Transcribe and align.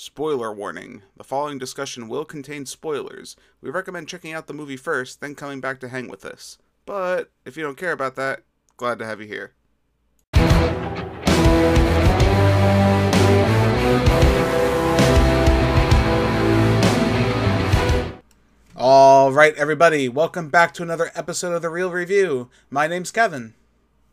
Spoiler 0.00 0.52
warning 0.52 1.02
the 1.16 1.24
following 1.24 1.58
discussion 1.58 2.06
will 2.06 2.24
contain 2.24 2.66
spoilers. 2.66 3.34
We 3.60 3.68
recommend 3.68 4.06
checking 4.06 4.32
out 4.32 4.46
the 4.46 4.54
movie 4.54 4.76
first, 4.76 5.20
then 5.20 5.34
coming 5.34 5.60
back 5.60 5.80
to 5.80 5.88
hang 5.88 6.06
with 6.06 6.24
us. 6.24 6.56
But 6.86 7.32
if 7.44 7.56
you 7.56 7.64
don't 7.64 7.76
care 7.76 7.90
about 7.90 8.14
that, 8.14 8.42
glad 8.76 9.00
to 9.00 9.06
have 9.06 9.20
you 9.20 9.26
here. 9.26 9.54
All 18.76 19.32
right, 19.32 19.56
everybody, 19.56 20.08
welcome 20.08 20.48
back 20.48 20.72
to 20.74 20.84
another 20.84 21.10
episode 21.16 21.54
of 21.54 21.62
The 21.62 21.70
Reel 21.70 21.90
Review. 21.90 22.50
My 22.70 22.86
name's 22.86 23.10
Kevin. 23.10 23.54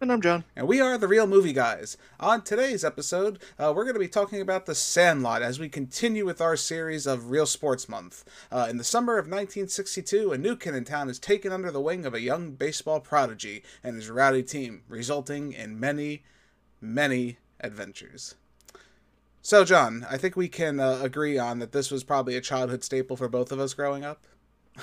And 0.01 0.11
I'm 0.11 0.21
John. 0.21 0.43
And 0.57 0.67
we 0.67 0.81
are 0.81 0.97
the 0.97 1.07
Reel 1.07 1.25
Movie 1.25 1.53
Guys. 1.53 1.95
On 2.19 2.41
today's 2.41 2.83
episode, 2.83 3.39
uh, 3.57 3.71
we're 3.73 3.85
going 3.85 3.93
to 3.95 3.99
be 3.99 4.09
talking 4.09 4.41
about 4.41 4.65
The 4.65 4.75
Sandlot 4.75 5.41
as 5.41 5.57
we 5.57 5.69
continue 5.69 6.25
with 6.25 6.41
our 6.41 6.57
series 6.57 7.07
of 7.07 7.31
Reel 7.31 7.45
Sports 7.45 7.87
Month. 7.87 8.25
Uh, 8.51 8.67
in 8.69 8.75
the 8.75 8.83
summer 8.83 9.13
of 9.13 9.23
1962, 9.25 10.33
a 10.33 10.37
new 10.37 10.57
kid 10.57 10.75
in 10.75 10.83
town 10.83 11.09
is 11.09 11.17
taken 11.17 11.53
under 11.53 11.71
the 11.71 11.79
wing 11.79 12.05
of 12.05 12.13
a 12.13 12.19
young 12.19 12.51
baseball 12.51 12.99
prodigy 12.99 13.63
and 13.85 13.95
his 13.95 14.09
rowdy 14.09 14.43
team, 14.43 14.83
resulting 14.89 15.53
in 15.53 15.79
many, 15.79 16.23
many 16.81 17.37
adventures. 17.61 18.35
So, 19.41 19.63
John, 19.63 20.05
I 20.09 20.17
think 20.17 20.35
we 20.35 20.49
can 20.49 20.81
uh, 20.81 20.99
agree 21.01 21.37
on 21.37 21.59
that 21.59 21.71
this 21.71 21.89
was 21.89 22.03
probably 22.03 22.35
a 22.35 22.41
childhood 22.41 22.83
staple 22.83 23.15
for 23.15 23.29
both 23.29 23.49
of 23.53 23.61
us 23.61 23.73
growing 23.73 24.03
up. 24.03 24.25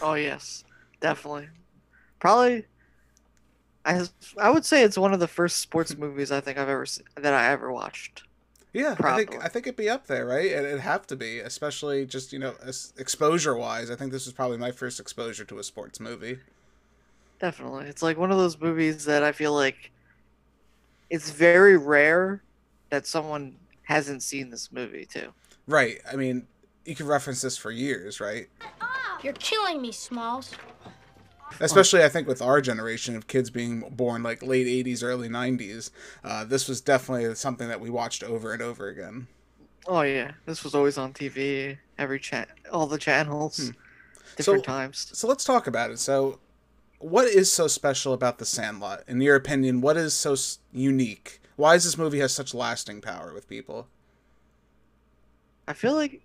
Oh 0.01 0.15
yes, 0.15 0.65
definitely. 1.01 1.51
Probably. 2.19 2.65
I 3.85 4.07
I 4.39 4.51
would 4.51 4.65
say 4.65 4.83
it's 4.83 4.99
one 4.99 5.13
of 5.13 5.21
the 5.21 5.29
first 5.29 5.59
sports 5.59 5.97
movies 5.97 6.31
I 6.31 6.41
think 6.41 6.59
I've 6.59 6.69
ever 6.69 6.87
seen, 6.87 7.05
that 7.17 7.35
I 7.35 7.51
ever 7.51 7.73
watched. 7.73 8.25
Yeah, 8.73 8.97
I 9.01 9.17
think 9.17 9.45
I 9.45 9.49
think 9.49 9.67
it'd 9.67 9.77
be 9.77 9.91
up 9.91 10.07
there, 10.07 10.27
right? 10.27 10.47
It, 10.47 10.65
it'd 10.65 10.81
have 10.81 11.07
to 11.09 11.17
be, 11.17 11.41
especially 11.41 12.07
just 12.07 12.33
you 12.33 12.39
know 12.39 12.55
exposure 12.97 13.57
wise. 13.57 13.91
I 13.91 13.97
think 13.97 14.13
this 14.13 14.27
is 14.27 14.33
probably 14.33 14.59
my 14.59 14.71
first 14.71 14.99
exposure 14.99 15.45
to 15.45 15.59
a 15.59 15.65
sports 15.65 16.01
movie. 16.01 16.39
Definitely, 17.39 17.87
it's 17.87 18.03
like 18.03 18.17
one 18.17 18.31
of 18.31 18.39
those 18.39 18.59
movies 18.59 19.05
that 19.05 19.23
I 19.23 19.33
feel 19.33 19.53
like 19.53 19.91
it's 21.11 21.31
very 21.31 21.77
rare 21.77 22.43
that 22.89 23.07
someone 23.07 23.57
hasn't 23.83 24.23
seen 24.23 24.49
this 24.49 24.73
movie 24.73 25.05
too. 25.05 25.33
Right. 25.67 25.99
I 26.11 26.17
mean, 26.17 26.47
you 26.85 26.95
could 26.95 27.07
reference 27.07 27.43
this 27.43 27.57
for 27.57 27.71
years, 27.71 28.21
right? 28.21 28.49
You're 29.23 29.35
killing 29.35 29.81
me, 29.81 29.93
Smalls. 29.93 30.53
Especially, 31.61 32.03
I 32.03 32.09
think, 32.09 32.29
with 32.29 32.43
our 32.43 32.61
generation 32.61 33.17
of 33.17 33.27
kids 33.27 33.51
being 33.51 33.81
born 33.91 34.23
like 34.23 34.43
late 34.43 34.67
80s, 34.67 35.03
early 35.03 35.29
90s, 35.29 35.91
uh, 36.25 36.45
this 36.45 36.69
was 36.69 36.81
definitely 36.81 37.35
something 37.35 37.69
that 37.69 37.81
we 37.81 37.91
watched 37.91 38.23
over 38.23 38.53
and 38.53 38.63
over 38.63 38.89
again. 38.89 39.27
Oh, 39.87 40.03
yeah. 40.03 40.33
This 40.47 40.65
was 40.65 40.75
always 40.75 40.99
on 40.99 41.13
TV, 41.13 41.79
every 41.99 42.21
chat, 42.21 42.49
all 42.73 42.87
the 42.87 42.99
channels, 42.99 43.59
hmm. 43.59 43.71
different 44.37 44.65
so, 44.65 44.73
times. 44.73 45.11
So 45.13 45.27
let's 45.29 45.45
talk 45.45 45.67
about 45.67 45.91
it. 45.91 45.99
So, 45.99 46.39
what 46.99 47.27
is 47.27 47.51
so 47.51 47.67
special 47.67 48.13
about 48.13 48.39
The 48.39 48.47
Sandlot? 48.47 49.03
In 49.09 49.21
your 49.21 49.35
opinion, 49.35 49.81
what 49.81 49.97
is 49.97 50.15
so 50.15 50.37
unique? 50.73 51.41
Why 51.57 51.75
is 51.75 51.85
this 51.85 51.99
movie 51.99 52.21
has 52.21 52.33
such 52.33 52.55
lasting 52.55 53.01
power 53.01 53.33
with 53.35 53.49
people? 53.49 53.89
I 55.67 55.73
feel 55.73 55.95
like 55.95 56.23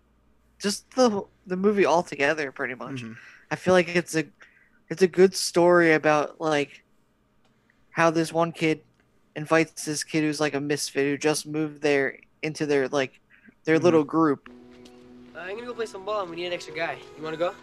just 0.59 0.89
the 0.91 1.23
the 1.45 1.57
movie 1.57 1.85
altogether 1.85 2.51
pretty 2.51 2.75
much 2.75 3.03
mm-hmm. 3.03 3.13
i 3.51 3.55
feel 3.55 3.73
like 3.73 3.95
it's 3.95 4.15
a 4.15 4.23
it's 4.89 5.01
a 5.01 5.07
good 5.07 5.35
story 5.35 5.93
about 5.93 6.39
like 6.39 6.83
how 7.91 8.09
this 8.09 8.31
one 8.31 8.51
kid 8.51 8.81
invites 9.35 9.85
this 9.85 10.03
kid 10.03 10.21
who's 10.21 10.39
like 10.39 10.53
a 10.53 10.59
misfit 10.59 11.05
who 11.05 11.17
just 11.17 11.45
moved 11.45 11.81
there 11.81 12.19
into 12.41 12.65
their 12.65 12.87
like 12.89 13.19
their 13.63 13.75
mm-hmm. 13.75 13.85
little 13.85 14.03
group 14.03 14.49
uh, 15.35 15.39
i'm 15.39 15.55
gonna 15.55 15.65
go 15.65 15.73
play 15.73 15.85
some 15.85 16.05
ball 16.05 16.21
and 16.21 16.29
we 16.29 16.35
need 16.35 16.45
an 16.45 16.53
extra 16.53 16.75
guy 16.75 16.97
you 17.17 17.23
want 17.23 17.33
to 17.33 17.39
go 17.39 17.53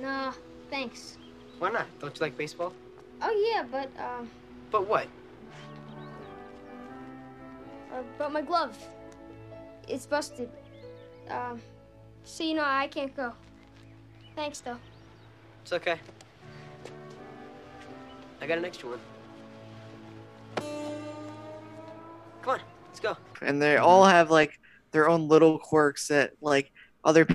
no 0.00 0.32
thanks 0.70 1.18
why 1.58 1.70
not 1.70 1.86
don't 2.00 2.14
you 2.16 2.20
like 2.20 2.36
baseball 2.36 2.72
oh 3.22 3.52
yeah 3.52 3.64
but 3.70 3.90
uh 3.98 4.24
but 4.70 4.86
what 4.86 5.06
uh, 7.92 8.02
but 8.18 8.32
my 8.32 8.42
glove 8.42 8.76
it's 9.88 10.06
busted 10.06 10.50
um 11.30 11.60
so, 12.26 12.42
you 12.42 12.54
know, 12.54 12.64
I 12.66 12.88
can't 12.88 13.16
go. 13.16 13.32
Thanks, 14.34 14.58
though. 14.58 14.78
It's 15.62 15.72
okay. 15.72 16.00
I 18.40 18.46
got 18.46 18.58
an 18.58 18.64
extra 18.64 18.90
one. 18.90 19.00
Come 22.42 22.54
on, 22.54 22.60
let's 22.88 23.00
go. 23.00 23.16
And 23.42 23.60
they 23.60 23.76
all 23.76 24.04
have, 24.04 24.30
like, 24.30 24.58
their 24.92 25.08
own 25.08 25.28
little 25.28 25.58
quirks 25.58 26.08
that, 26.08 26.32
like, 26.40 26.70
other 27.04 27.26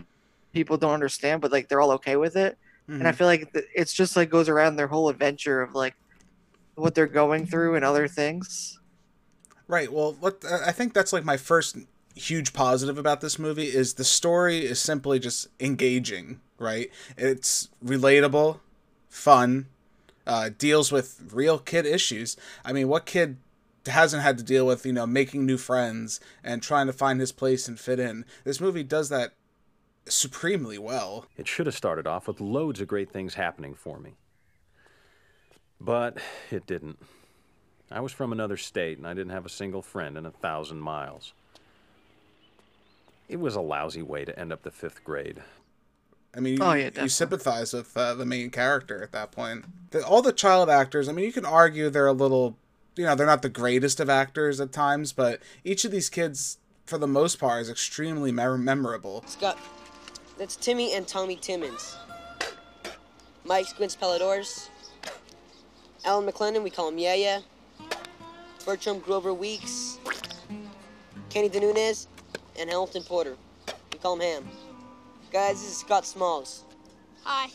people 0.54 0.78
don't 0.78 0.94
understand, 0.94 1.42
but, 1.42 1.52
like, 1.52 1.68
they're 1.68 1.82
all 1.82 1.92
okay 1.92 2.16
with 2.16 2.36
it. 2.36 2.58
Mm-hmm. 2.84 2.94
And 2.94 3.08
I 3.08 3.12
mm-hmm. 3.12 3.18
feel 3.18 3.28
like 3.28 3.70
it's 3.76 3.94
just, 3.94 4.16
like, 4.16 4.30
goes 4.30 4.50
around 4.50 4.76
their 4.76 4.88
whole 4.88 5.10
adventure 5.10 5.62
of, 5.62 5.76
like, 5.76 5.96
what 6.76 6.96
they're 6.96 7.08
going 7.08 7.46
through 7.46 7.76
and 7.76 7.86
other 7.86 8.08
things. 8.08 8.80
Right. 9.68 9.92
Well, 9.92 10.14
what 10.20 10.44
I 10.46 10.72
think 10.72 10.94
that's 10.94 11.14
like 11.14 11.24
my 11.24 11.38
first 11.38 11.78
huge 12.16 12.54
positive 12.54 12.98
about 12.98 13.22
this 13.22 13.40
movie 13.40 13.68
is 13.68 13.94
the 13.94 14.04
story 14.04 14.66
is 14.66 14.82
simply 14.82 15.20
just 15.20 15.48
engaging, 15.60 16.42
right? 16.58 16.90
It's 17.18 17.70
relatable, 17.84 18.60
fun, 19.10 19.68
uh, 20.32 20.50
deals 20.58 20.94
with 20.94 21.22
real 21.34 21.60
kid 21.60 21.86
issues. 21.86 22.38
I 22.64 22.72
mean, 22.72 22.88
what 22.88 23.06
kid 23.06 23.36
hasn't 23.86 24.24
had 24.24 24.38
to 24.38 24.44
deal 24.46 24.66
with, 24.66 24.86
you 24.86 24.94
know, 24.94 25.06
making 25.06 25.46
new 25.46 25.58
friends 25.58 26.22
and 26.42 26.64
trying 26.64 26.88
to 26.88 26.94
find 26.94 27.20
his 27.20 27.34
place 27.34 27.68
and 27.68 27.78
fit 27.78 28.00
in? 28.00 28.24
This 28.46 28.62
movie 28.62 28.84
does 28.84 29.10
that 29.10 29.34
supremely 30.08 30.78
well. 30.78 31.26
It 31.36 31.50
should 31.50 31.66
have 31.66 31.76
started 31.76 32.08
off 32.08 32.30
with 32.30 32.40
loads 32.40 32.80
of 32.80 32.88
great 32.88 33.12
things 33.12 33.34
happening 33.34 33.74
for 33.74 34.00
me. 34.00 34.14
But 35.82 36.18
it 36.50 36.66
didn't. 36.66 37.00
I 37.92 38.00
was 38.00 38.14
from 38.14 38.32
another 38.32 38.56
state 38.56 38.98
and 38.98 39.06
I 39.06 39.14
didn't 39.14 39.34
have 39.34 39.46
a 39.46 39.50
single 39.50 39.82
friend 39.82 40.18
in 40.18 40.26
a 40.26 40.32
thousand 40.32 40.80
miles. 40.80 41.34
It 43.28 43.42
was 43.42 43.56
a 43.56 43.62
lousy 43.62 44.02
way 44.02 44.24
to 44.24 44.40
end 44.40 44.54
up 44.54 44.64
the 44.64 44.72
fifth 44.72 45.04
grade. 45.04 45.42
I 46.36 46.40
mean, 46.40 46.62
oh, 46.62 46.74
yeah, 46.74 46.90
you 47.02 47.10
sympathize 47.10 47.74
with 47.74 47.96
uh, 47.98 48.14
the 48.16 48.26
main 48.26 48.50
character 48.52 49.04
at 49.04 49.12
that 49.12 49.32
point. 49.32 49.66
The, 49.92 50.06
all 50.06 50.22
the 50.22 50.32
child 50.32 50.70
actors, 50.70 51.10
I 51.10 51.12
mean, 51.12 51.26
you 51.26 51.34
can 51.34 51.46
argue 51.46 51.90
they're 51.90 52.08
a 52.08 52.14
little, 52.14 52.58
you 52.96 53.06
know, 53.06 53.16
they're 53.16 53.26
not 53.26 53.42
the 53.42 53.50
greatest 53.50 54.00
of 54.00 54.10
actors 54.10 54.62
at 54.62 54.72
times, 54.72 55.12
but 55.12 55.42
each 55.66 55.84
of 55.84 55.92
these 55.92 56.10
kids, 56.10 56.58
for 56.86 56.98
the 56.98 57.08
most 57.08 57.38
part, 57.38 57.62
is 57.64 57.70
extremely 57.70 58.32
memorable. 58.32 59.26
Scott, 59.28 59.58
that's 60.38 60.56
Timmy 60.56 60.94
and 60.94 61.06
Tommy 61.06 61.36
Timmons. 61.36 61.98
Mike 63.44 63.66
Squints 63.66 63.96
Palledorous. 63.96 64.70
Alan 66.06 66.26
McClennan, 66.28 66.64
we 66.64 66.70
call 66.70 66.88
him 66.88 66.98
Yeah 66.98 67.16
Yeah. 67.16 67.40
Bertram 68.66 69.00
Grover 69.00 69.34
Weeks. 69.34 69.98
Kenny 71.30 71.50
DeNunez 71.50 72.08
and 72.60 72.70
Hamilton 72.70 73.04
Porter. 73.04 73.36
We 73.92 74.00
call 74.00 74.16
him 74.16 74.22
Ham. 74.22 74.50
Guys, 75.32 75.62
this 75.62 75.72
is 75.72 75.78
Scott 75.78 76.06
Smalls. 76.06 76.66
Hi. 77.24 77.48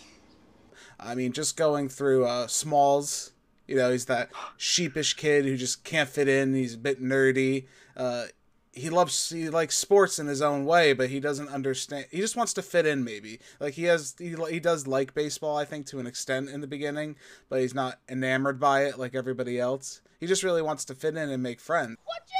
I 0.98 1.14
mean, 1.14 1.32
just 1.32 1.58
going 1.58 1.90
through 1.90 2.24
uh, 2.24 2.46
Smalls, 2.46 3.32
you 3.66 3.76
know, 3.76 3.92
he's 3.92 4.06
that 4.06 4.30
sheepish 4.56 5.12
kid 5.12 5.44
who 5.44 5.58
just 5.58 5.84
can't 5.84 6.08
fit 6.08 6.26
in. 6.26 6.54
He's 6.54 6.72
a 6.72 6.78
bit 6.78 7.02
nerdy. 7.02 7.66
Uh, 7.94 8.26
he 8.72 8.88
loves 8.88 9.28
he 9.28 9.50
likes 9.50 9.76
sports 9.76 10.18
in 10.18 10.26
his 10.26 10.40
own 10.40 10.64
way, 10.64 10.94
but 10.94 11.10
he 11.10 11.20
doesn't 11.20 11.50
understand. 11.50 12.06
He 12.10 12.20
just 12.20 12.34
wants 12.34 12.54
to 12.54 12.62
fit 12.62 12.86
in, 12.86 13.04
maybe. 13.04 13.40
Like 13.60 13.74
he 13.74 13.84
has 13.84 14.14
he 14.18 14.34
he 14.48 14.58
does 14.58 14.86
like 14.86 15.12
baseball, 15.12 15.58
I 15.58 15.66
think, 15.66 15.84
to 15.88 15.98
an 15.98 16.06
extent 16.06 16.48
in 16.48 16.62
the 16.62 16.66
beginning, 16.66 17.16
but 17.50 17.60
he's 17.60 17.74
not 17.74 17.98
enamored 18.08 18.58
by 18.58 18.84
it 18.84 18.98
like 18.98 19.14
everybody 19.14 19.60
else. 19.60 20.00
He 20.18 20.26
just 20.26 20.42
really 20.42 20.62
wants 20.62 20.86
to 20.86 20.94
fit 20.94 21.14
in 21.14 21.28
and 21.28 21.42
make 21.42 21.60
friends. 21.60 21.98
Watch 22.06 22.30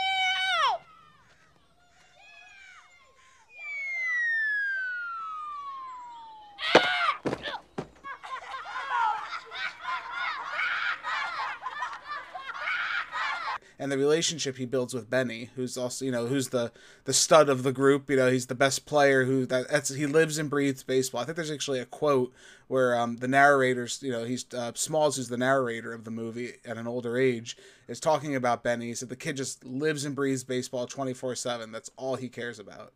and 13.87 13.93
the 13.93 13.99
relationship 13.99 14.57
he 14.57 14.67
builds 14.67 14.95
with 14.95 15.09
Benny, 15.09 15.51
who's 15.55 15.79
also 15.79 16.05
you 16.05 16.11
know 16.11 16.27
who's 16.27 16.49
the 16.49 16.73
the 17.05 17.13
stud 17.13 17.49
of 17.49 17.63
the 17.63 17.71
group. 17.71 18.11
You 18.11 18.17
know 18.17 18.29
he's 18.29 18.49
the 18.49 18.57
best 18.57 18.85
player. 18.85 19.27
Who 19.27 19.47
that 19.47 19.71
that's 19.71 19.91
he 19.91 20.07
lives 20.07 20.39
and 20.39 20.51
breathes 20.51 20.83
baseball. 20.83 21.21
I 21.21 21.25
think 21.25 21.37
there's 21.37 21.53
actually 21.53 21.79
a 21.79 21.87
quote 21.87 22.35
where 22.67 22.99
um, 22.99 23.19
the 23.19 23.29
narrator's 23.29 24.03
you 24.03 24.11
know 24.11 24.25
he's 24.25 24.45
uh, 24.53 24.73
Smalls, 24.75 25.19
who's 25.19 25.29
the 25.29 25.37
narrator 25.37 25.93
of 25.93 26.03
the 26.03 26.11
movie 26.11 26.55
at 26.65 26.77
an 26.77 26.89
older 26.89 27.17
age, 27.17 27.57
is 27.87 28.01
talking 28.01 28.35
about 28.35 28.65
Benny. 28.65 28.87
He 28.87 28.95
said 28.95 29.09
the 29.09 29.15
kid 29.15 29.37
just 29.37 29.65
lives 29.65 30.05
and 30.05 30.17
breathes 30.17 30.43
baseball 30.43 30.89
24 30.89 31.37
seven. 31.37 31.71
That's 31.71 31.93
all 31.97 32.17
he 32.17 32.29
cares 32.29 32.59
about. 32.59 32.93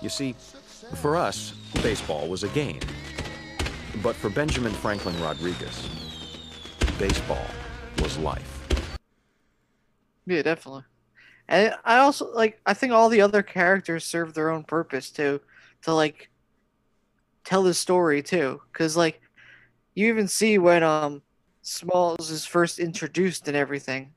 You 0.00 0.08
see, 0.08 0.36
for 1.02 1.16
us, 1.16 1.54
baseball 1.82 2.28
was 2.28 2.44
a 2.44 2.48
game. 2.50 2.78
But 4.00 4.14
for 4.14 4.30
Benjamin 4.30 4.74
Franklin 4.74 5.20
Rodriguez, 5.20 5.88
baseball 7.00 7.46
was 7.98 8.16
life. 8.18 8.55
Yeah, 10.26 10.42
definitely. 10.42 10.82
And 11.48 11.74
I 11.84 11.98
also 11.98 12.32
like 12.32 12.60
I 12.66 12.74
think 12.74 12.92
all 12.92 13.08
the 13.08 13.20
other 13.20 13.42
characters 13.42 14.04
serve 14.04 14.34
their 14.34 14.50
own 14.50 14.64
purpose 14.64 15.10
too, 15.10 15.40
to 15.82 15.94
like 15.94 16.28
tell 17.44 17.62
the 17.62 17.74
story 17.74 18.22
too. 18.22 18.60
Cause 18.72 18.96
like 18.96 19.20
you 19.94 20.08
even 20.08 20.28
see 20.28 20.58
when 20.58 20.82
um 20.82 21.22
Smalls 21.62 22.30
is 22.30 22.44
first 22.46 22.78
introduced 22.78 23.48
and 23.48 23.56
everything, 23.56 24.12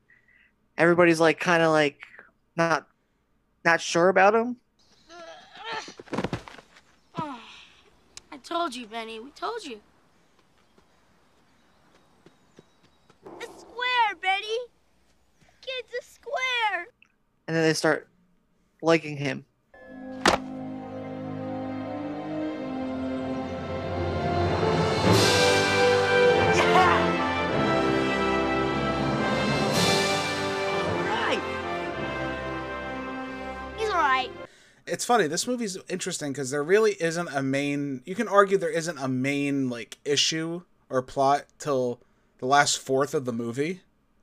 everybody's 0.76 1.20
like 1.20 1.38
kind 1.40 1.62
of 1.62 1.70
like 1.72 1.98
not 2.56 2.86
not 3.64 3.80
sure 3.80 4.08
about 4.08 4.34
him. 4.34 4.56
Oh, 7.18 7.40
I 8.32 8.36
told 8.38 8.74
you, 8.74 8.86
Benny. 8.86 9.20
We 9.20 9.30
told 9.30 9.64
you. 9.64 9.80
A 13.40 13.44
square, 13.58 14.14
Betty. 14.20 14.69
Kid's 15.80 15.94
a 15.94 16.04
square. 16.04 16.86
And 17.48 17.56
then 17.56 17.64
they 17.64 17.72
start 17.72 18.08
liking 18.82 19.16
him. 19.16 19.46
He's 33.78 33.88
all 33.88 33.94
right. 33.94 34.30
it's 34.86 35.04
funny 35.04 35.26
this 35.26 35.46
movie's 35.46 35.78
interesting 35.88 36.32
because 36.32 36.50
there 36.50 36.62
really 36.62 36.92
isn't 37.00 37.28
a 37.32 37.42
main 37.42 38.02
you 38.04 38.14
can 38.14 38.28
argue 38.28 38.58
there 38.58 38.68
isn't 38.68 38.98
a 38.98 39.08
main 39.08 39.70
like 39.70 39.98
issue 40.04 40.62
or 40.90 41.00
plot 41.00 41.46
till 41.58 42.00
the 42.38 42.46
last 42.46 42.78
fourth 42.78 43.14
of 43.14 43.24
the 43.24 43.32
movie 43.32 43.80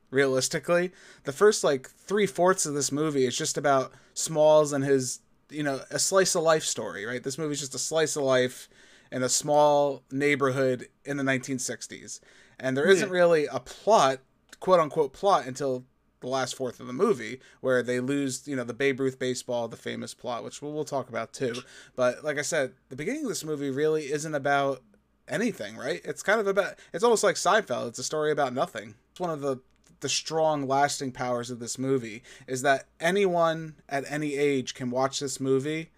realistically 0.09 0.91
the 1.23 1.31
first 1.31 1.63
like 1.63 1.89
three-fourths 1.89 2.65
of 2.65 2.73
this 2.73 2.91
movie 2.91 3.25
is 3.25 3.37
just 3.37 3.57
about 3.57 3.91
smalls 4.13 4.71
and 4.73 4.83
his 4.83 5.19
you 5.49 5.63
know 5.63 5.81
a 5.91 5.99
slice 5.99 6.35
of 6.35 6.43
life 6.43 6.63
story 6.63 7.05
right? 7.05 7.23
This 7.23 7.37
movie's 7.37 7.59
just 7.59 7.75
a 7.75 7.79
slice 7.79 8.15
of 8.15 8.23
life 8.23 8.69
in 9.11 9.23
a 9.23 9.29
small 9.29 10.03
neighborhood 10.11 10.87
in 11.05 11.17
the 11.17 11.23
1960s 11.23 12.19
and 12.59 12.75
there 12.75 12.87
isn't 12.87 13.09
really 13.09 13.45
a 13.47 13.59
plot 13.59 14.19
quote 14.59 14.79
unquote 14.79 15.13
plot 15.13 15.45
until 15.45 15.85
the 16.19 16.27
last 16.27 16.55
fourth 16.55 16.79
of 16.79 16.87
the 16.87 16.93
movie 16.93 17.39
where 17.61 17.83
they 17.83 17.99
lose 17.99 18.47
you 18.47 18.55
know 18.55 18.63
the 18.63 18.73
babe 18.73 18.99
ruth 18.99 19.19
baseball 19.19 19.67
the 19.67 19.77
famous 19.77 20.13
plot 20.13 20.43
which 20.43 20.61
we'll, 20.61 20.73
we'll 20.73 20.83
talk 20.85 21.09
about 21.09 21.31
too. 21.33 21.53
But 21.95 22.23
like 22.23 22.37
i 22.37 22.41
said 22.41 22.73
the 22.89 22.95
beginning 22.95 23.23
of 23.23 23.29
this 23.29 23.43
movie 23.43 23.69
really 23.69 24.11
isn't 24.11 24.35
about 24.35 24.81
anything 25.27 25.75
right? 25.77 26.01
It's 26.03 26.23
kind 26.23 26.39
of 26.39 26.47
about 26.47 26.75
it's 26.93 27.03
almost 27.03 27.23
like 27.23 27.35
seinfeld. 27.35 27.89
It's 27.89 27.99
a 27.99 28.03
story 28.03 28.31
about 28.31 28.53
nothing. 28.53 28.95
It's 29.11 29.19
one 29.19 29.29
of 29.29 29.41
the 29.41 29.57
the 29.99 30.09
strong 30.09 30.67
lasting 30.67 31.11
powers 31.11 31.49
of 31.49 31.59
this 31.59 31.77
movie 31.77 32.23
is 32.47 32.61
that 32.61 32.85
anyone 32.99 33.75
at 33.89 34.03
any 34.11 34.35
age 34.35 34.73
can 34.73 34.89
watch 34.91 35.19
this 35.19 35.39
movie 35.39 35.89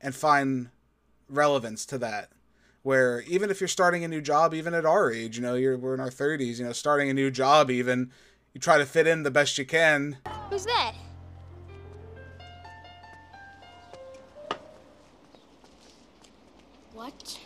and 0.00 0.14
find 0.14 0.68
relevance 1.28 1.84
to 1.86 1.98
that 1.98 2.30
where 2.82 3.22
even 3.22 3.50
if 3.50 3.60
you're 3.60 3.68
starting 3.68 4.04
a 4.04 4.08
new 4.08 4.20
job 4.20 4.54
even 4.54 4.72
at 4.74 4.86
our 4.86 5.10
age 5.10 5.36
you 5.36 5.42
know 5.42 5.54
you're 5.54 5.76
we're 5.76 5.94
in 5.94 6.00
our 6.00 6.10
30s 6.10 6.58
you 6.58 6.64
know 6.64 6.72
starting 6.72 7.10
a 7.10 7.14
new 7.14 7.30
job 7.30 7.70
even 7.70 8.10
you 8.54 8.60
try 8.60 8.78
to 8.78 8.86
fit 8.86 9.06
in 9.06 9.22
the 9.24 9.30
best 9.30 9.58
you 9.58 9.66
can 9.66 10.16
Who's 10.50 10.64
that? 10.64 10.94
What? 16.94 17.38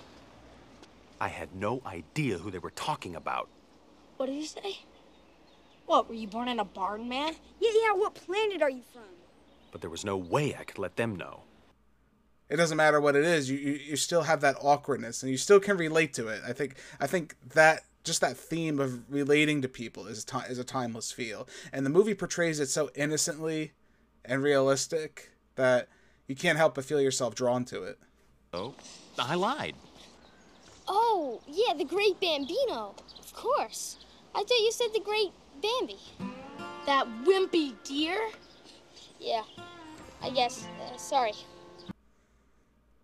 I 1.21 1.29
had 1.29 1.55
no 1.55 1.83
idea 1.85 2.39
who 2.39 2.51
they 2.51 2.59
were 2.59 2.71
talking 2.71 3.15
about. 3.15 3.49
What 4.17 4.27
did 4.27 4.37
he 4.37 4.47
say? 4.47 4.79
What, 5.87 6.09
were 6.09 6.15
you 6.15 6.27
born 6.27 6.49
in 6.49 6.59
a 6.61 6.65
barn, 6.65 7.09
man? 7.09 7.35
Yeah, 7.61 7.71
yeah. 7.75 7.93
What 7.95 8.15
planet 8.15 8.63
are 8.63 8.71
you 8.71 8.83
from? 8.93 9.03
But 9.71 9.81
there 9.81 9.91
was 9.91 10.05
no 10.05 10.17
way 10.17 10.55
I 10.59 10.65
could 10.65 10.79
let 10.79 10.97
them 10.97 11.17
know. 11.17 11.43
it 12.49 12.57
doesn't 12.57 12.77
matter 12.77 13.01
what 13.01 13.17
it 13.17 13.25
is 13.25 13.49
you, 13.51 13.57
you 13.59 13.73
you 13.73 13.97
still 13.97 14.23
have 14.23 14.41
that 14.43 14.57
awkwardness 14.61 15.23
and 15.23 15.31
you 15.31 15.39
still 15.39 15.59
can 15.61 15.77
relate 15.79 16.13
to 16.13 16.29
it 16.29 16.43
i 16.47 16.53
think 16.53 16.75
i 17.01 17.07
think 17.07 17.35
that 17.55 17.81
just 18.05 18.21
that 18.21 18.37
theme 18.37 18.79
of 18.79 18.91
relating 19.11 19.63
to 19.63 19.69
people 19.69 20.07
is 20.07 20.23
ti- 20.25 20.49
is 20.51 20.59
a 20.59 20.65
timeless 20.65 21.11
feel 21.13 21.49
and 21.73 21.87
the 21.87 21.91
movie 21.91 22.13
portrays 22.15 22.61
it 22.61 22.69
so 22.69 22.91
innocently 22.95 23.73
and 24.25 24.43
realistic 24.43 25.31
that 25.55 25.89
you 26.29 26.35
can't 26.37 26.59
help 26.59 26.75
but 26.75 26.85
feel 26.85 27.01
yourself 27.01 27.35
drawn 27.35 27.65
to 27.65 27.83
it 27.85 27.99
Oh, 28.53 28.75
I 29.19 29.35
lied. 29.35 29.77
Oh, 30.87 31.41
yeah, 31.49 31.73
the 31.75 31.85
Great 31.85 32.21
Bambino. 32.21 32.95
Of 33.19 33.33
course. 33.35 33.97
I 34.35 34.41
thought 34.41 34.61
you 34.67 34.73
said 34.73 34.89
the 34.93 35.01
Great 35.01 35.33
Bambi. 35.63 35.99
That 36.87 37.07
wimpy 37.25 37.75
deer? 37.85 38.31
Yeah, 39.21 39.43
I 40.21 40.31
guess. 40.31 40.67
Uh, 40.81 40.97
sorry. 40.97 41.33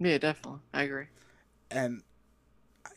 Yeah, 0.00 0.18
definitely. 0.18 0.60
I 0.72 0.82
agree. 0.82 1.06
and 1.70 2.02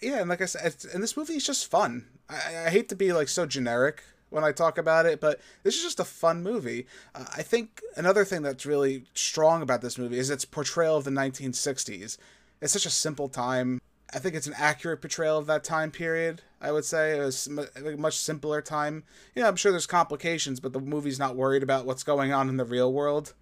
yeah 0.02 0.20
and 0.22 0.30
like 0.30 0.42
i 0.42 0.46
said 0.46 0.62
it's, 0.66 0.86
and 0.86 1.04
this 1.04 1.18
movie 1.18 1.34
is 1.36 1.46
just 1.46 1.70
fun 1.70 2.08
I, 2.30 2.66
I 2.68 2.70
hate 2.70 2.90
to 2.90 2.96
be 2.96 3.12
like 3.14 3.28
so 3.28 3.46
generic 3.46 4.04
when 4.30 4.44
i 4.44 4.52
talk 4.52 4.78
about 4.78 5.06
it 5.06 5.20
but 5.20 5.40
this 5.64 5.76
is 5.76 5.84
just 5.84 6.00
a 6.00 6.06
fun 6.06 6.42
movie 6.42 6.88
uh, 7.14 7.26
i 7.36 7.42
think 7.44 7.82
another 7.98 8.24
thing 8.26 8.42
that's 8.42 8.66
really 8.66 9.04
strong 9.14 9.62
about 9.62 9.82
this 9.82 9.98
movie 9.98 10.18
is 10.18 10.30
its 10.30 10.46
portrayal 10.46 10.96
of 10.98 11.04
the 11.04 11.12
1960s 11.12 12.18
it's 12.62 12.74
such 12.74 12.86
a 12.86 12.90
simple 12.90 13.28
time 13.30 13.80
i 14.14 14.20
think 14.20 14.34
it's 14.36 14.48
an 14.48 14.56
accurate 14.58 15.02
portrayal 15.02 15.38
of 15.38 15.46
that 15.48 15.64
time 15.64 15.92
period 15.92 16.42
i 16.62 16.72
would 16.72 16.86
say 16.86 17.18
it 17.18 17.22
was 17.22 17.48
a 17.48 17.98
much 17.98 18.18
simpler 18.18 18.62
time 18.62 19.04
you 19.36 19.42
know 19.42 19.48
i'm 19.48 19.56
sure 19.56 19.72
there's 19.72 19.88
complications 19.88 20.60
but 20.60 20.74
the 20.74 20.80
movie's 20.80 21.20
not 21.20 21.36
worried 21.36 21.64
about 21.64 21.86
what's 21.86 22.04
going 22.04 22.32
on 22.32 22.50
in 22.50 22.58
the 22.58 22.66
real 22.66 22.92
world 22.92 23.34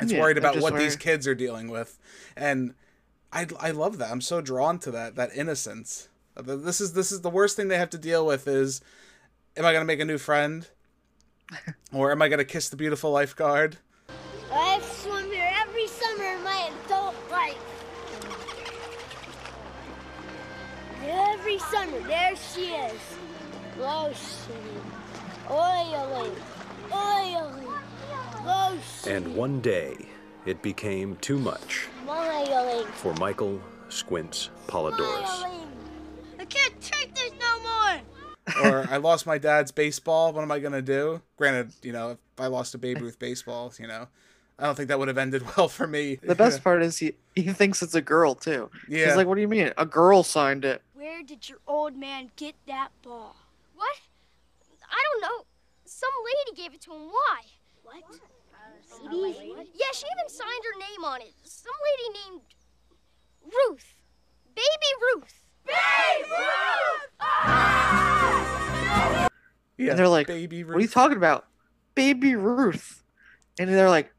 it's 0.00 0.12
Yeah, 0.12 0.20
worried 0.20 0.38
about 0.38 0.54
just 0.54 0.62
what 0.62 0.76
these 0.78 0.96
kids 0.96 1.26
are 1.26 1.34
dealing 1.34 1.68
with 1.68 1.98
and 2.36 2.74
I, 3.32 3.46
I 3.58 3.70
love 3.70 3.96
that. 3.98 4.10
I'm 4.10 4.20
so 4.20 4.42
drawn 4.42 4.78
to 4.80 4.90
that 4.90 5.16
that 5.16 5.30
innocence. 5.34 6.08
This 6.36 6.80
is 6.82 6.92
this 6.92 7.10
is 7.10 7.22
the 7.22 7.30
worst 7.30 7.56
thing 7.56 7.68
they 7.68 7.78
have 7.78 7.90
to 7.90 7.98
deal 7.98 8.26
with 8.26 8.46
is 8.46 8.82
am 9.56 9.64
I 9.64 9.72
going 9.72 9.80
to 9.80 9.86
make 9.86 10.00
a 10.00 10.04
new 10.04 10.18
friend? 10.18 10.68
or 11.92 12.12
am 12.12 12.20
I 12.22 12.28
going 12.28 12.38
to 12.38 12.44
kiss 12.44 12.68
the 12.68 12.76
beautiful 12.76 13.10
lifeguard? 13.10 13.78
I've 14.52 14.84
Every 21.52 21.58
summer, 21.70 22.00
there 22.08 22.34
she 22.34 22.70
is. 22.70 23.00
Lotioning, 23.78 24.82
oiling, 25.50 26.34
oiling, 26.90 27.66
lotioning, 28.42 29.06
And 29.06 29.36
one 29.36 29.60
day, 29.60 29.98
it 30.46 30.62
became 30.62 31.16
too 31.16 31.38
much 31.38 31.88
smiling, 32.04 32.86
for 32.92 33.12
Michael 33.16 33.60
Squints 33.90 34.48
Palledorous. 34.66 35.28
smiling. 35.28 35.68
I 36.40 36.46
can't 36.46 36.80
take 36.80 37.14
this 37.14 37.32
no 37.38 37.60
more. 37.60 38.70
or 38.70 38.86
I 38.90 38.96
lost 38.96 39.26
my 39.26 39.36
dad's 39.36 39.72
baseball. 39.72 40.32
What 40.32 40.40
am 40.40 40.50
I 40.50 40.58
going 40.58 40.72
to 40.72 40.80
do? 40.80 41.20
Granted, 41.36 41.72
you 41.82 41.92
know, 41.92 42.12
if 42.12 42.18
I 42.38 42.46
lost 42.46 42.74
a 42.74 42.78
Babe 42.78 43.02
Ruth 43.02 43.18
baseball, 43.18 43.74
you 43.78 43.86
know, 43.86 44.08
I 44.58 44.64
don't 44.64 44.74
think 44.74 44.88
that 44.88 44.98
would 44.98 45.08
have 45.08 45.18
ended 45.18 45.44
well 45.56 45.68
for 45.68 45.86
me. 45.86 46.18
The 46.22 46.34
best 46.34 46.64
part 46.64 46.82
is 46.82 46.96
he 46.96 47.12
he 47.34 47.52
thinks 47.52 47.82
it's 47.82 47.94
a 47.94 48.00
girl 48.00 48.34
too. 48.34 48.70
Yeah. 48.88 49.06
He's 49.06 49.16
like, 49.16 49.26
"What 49.26 49.34
do 49.34 49.42
you 49.42 49.48
mean? 49.48 49.72
A 49.76 49.84
girl 49.84 50.22
signed 50.22 50.64
it." 50.64 50.80
Where 51.12 51.22
did 51.22 51.46
your 51.46 51.58
old 51.66 51.94
man 51.94 52.30
get 52.36 52.54
that 52.66 52.88
ball? 53.02 53.36
What? 53.76 53.96
I 54.90 54.96
don't 55.12 55.20
know. 55.20 55.44
Some 55.84 56.08
lady 56.24 56.56
gave 56.62 56.72
it 56.72 56.80
to 56.82 56.90
him. 56.90 57.02
Why? 57.10 57.40
What? 57.82 58.02
Yeah, 59.74 59.92
she 59.92 60.06
even 60.06 60.28
signed 60.28 60.64
her 60.72 60.78
name 60.80 61.04
on 61.04 61.20
it. 61.20 61.34
Some 61.44 61.74
lady 61.84 62.18
named 62.30 62.40
Ruth. 63.44 63.94
Baby 64.54 64.90
Ruth. 65.02 65.34
Baby 65.66 66.30
Ruth! 66.30 67.10
yeah, 69.76 69.90
And 69.90 69.98
they're 69.98 70.08
like, 70.08 70.28
Baby 70.28 70.64
Ruth. 70.64 70.72
"What 70.74 70.78
are 70.78 70.80
you 70.80 70.88
talking 70.88 71.18
about, 71.18 71.46
Baby 71.94 72.36
Ruth?" 72.36 73.02
And 73.58 73.68
they're 73.68 73.90
like, 73.90 74.14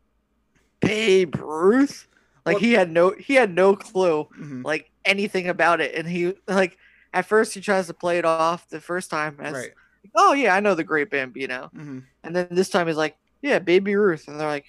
"Babe 0.79 1.35
Ruth?" 1.39 2.07
Like 2.45 2.57
Well- 2.57 2.61
he 2.61 2.73
had 2.73 2.91
no 2.91 3.15
he 3.17 3.33
had 3.33 3.51
no 3.51 3.75
clue 3.75 4.25
Mhm. 4.37 4.63
like 4.63 4.91
anything 5.05 5.47
about 5.47 5.81
it, 5.81 5.95
and 5.95 6.07
he 6.07 6.33
like 6.47 6.77
at 7.13 7.25
first 7.25 7.53
he 7.53 7.61
tries 7.61 7.87
to 7.87 7.93
play 7.93 8.17
it 8.17 8.25
off 8.25 8.67
the 8.69 8.81
first 8.81 9.09
time 9.09 9.37
as, 9.39 9.53
Right. 9.53 9.73
"Oh 10.15 10.33
yeah, 10.33 10.55
I 10.55 10.59
know 10.59 10.75
the 10.75 10.83
Great 10.83 11.09
Bambino," 11.09 11.69
hmm 11.73 11.99
and 12.23 12.35
then 12.35 12.47
this 12.51 12.69
time 12.69 12.87
he's 12.87 12.97
like, 12.97 13.17
"Yeah, 13.41 13.59
Baby 13.59 13.95
Ruth," 13.95 14.27
and 14.27 14.39
they're 14.39 14.47
like, 14.47 14.65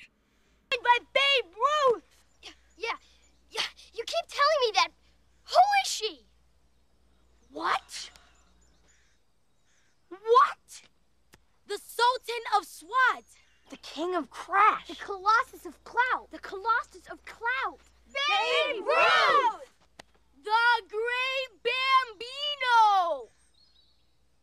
By 0.70 0.98
Babe 1.14 1.52
Ruth. 1.54 2.02
Yeah, 2.42 2.50
yeah, 2.76 2.96
yeah. 3.50 3.62
You 3.94 4.04
keep 4.04 4.26
telling 4.28 4.60
me 4.66 4.72
that. 4.74 4.88
Who 5.50 5.60
is 5.84 5.90
she? 5.90 6.26
What? 7.50 8.10
What? 10.08 10.82
The 11.68 11.78
Sultan 11.78 12.42
of 12.58 12.64
Swat. 12.66 13.24
The 13.70 13.76
King 13.78 14.14
of 14.14 14.30
Crash. 14.30 14.88
The 14.88 14.96
Colossus 14.96 15.64
of 15.66 15.82
Clout. 15.84 16.30
The 16.32 16.38
Colossus 16.40 17.06
of 17.10 17.24
Clout. 17.24 17.80
Babe 18.12 18.84
Ruth! 18.84 19.73
The 20.44 20.82
Great 20.90 21.62
Bambino. 21.64 23.30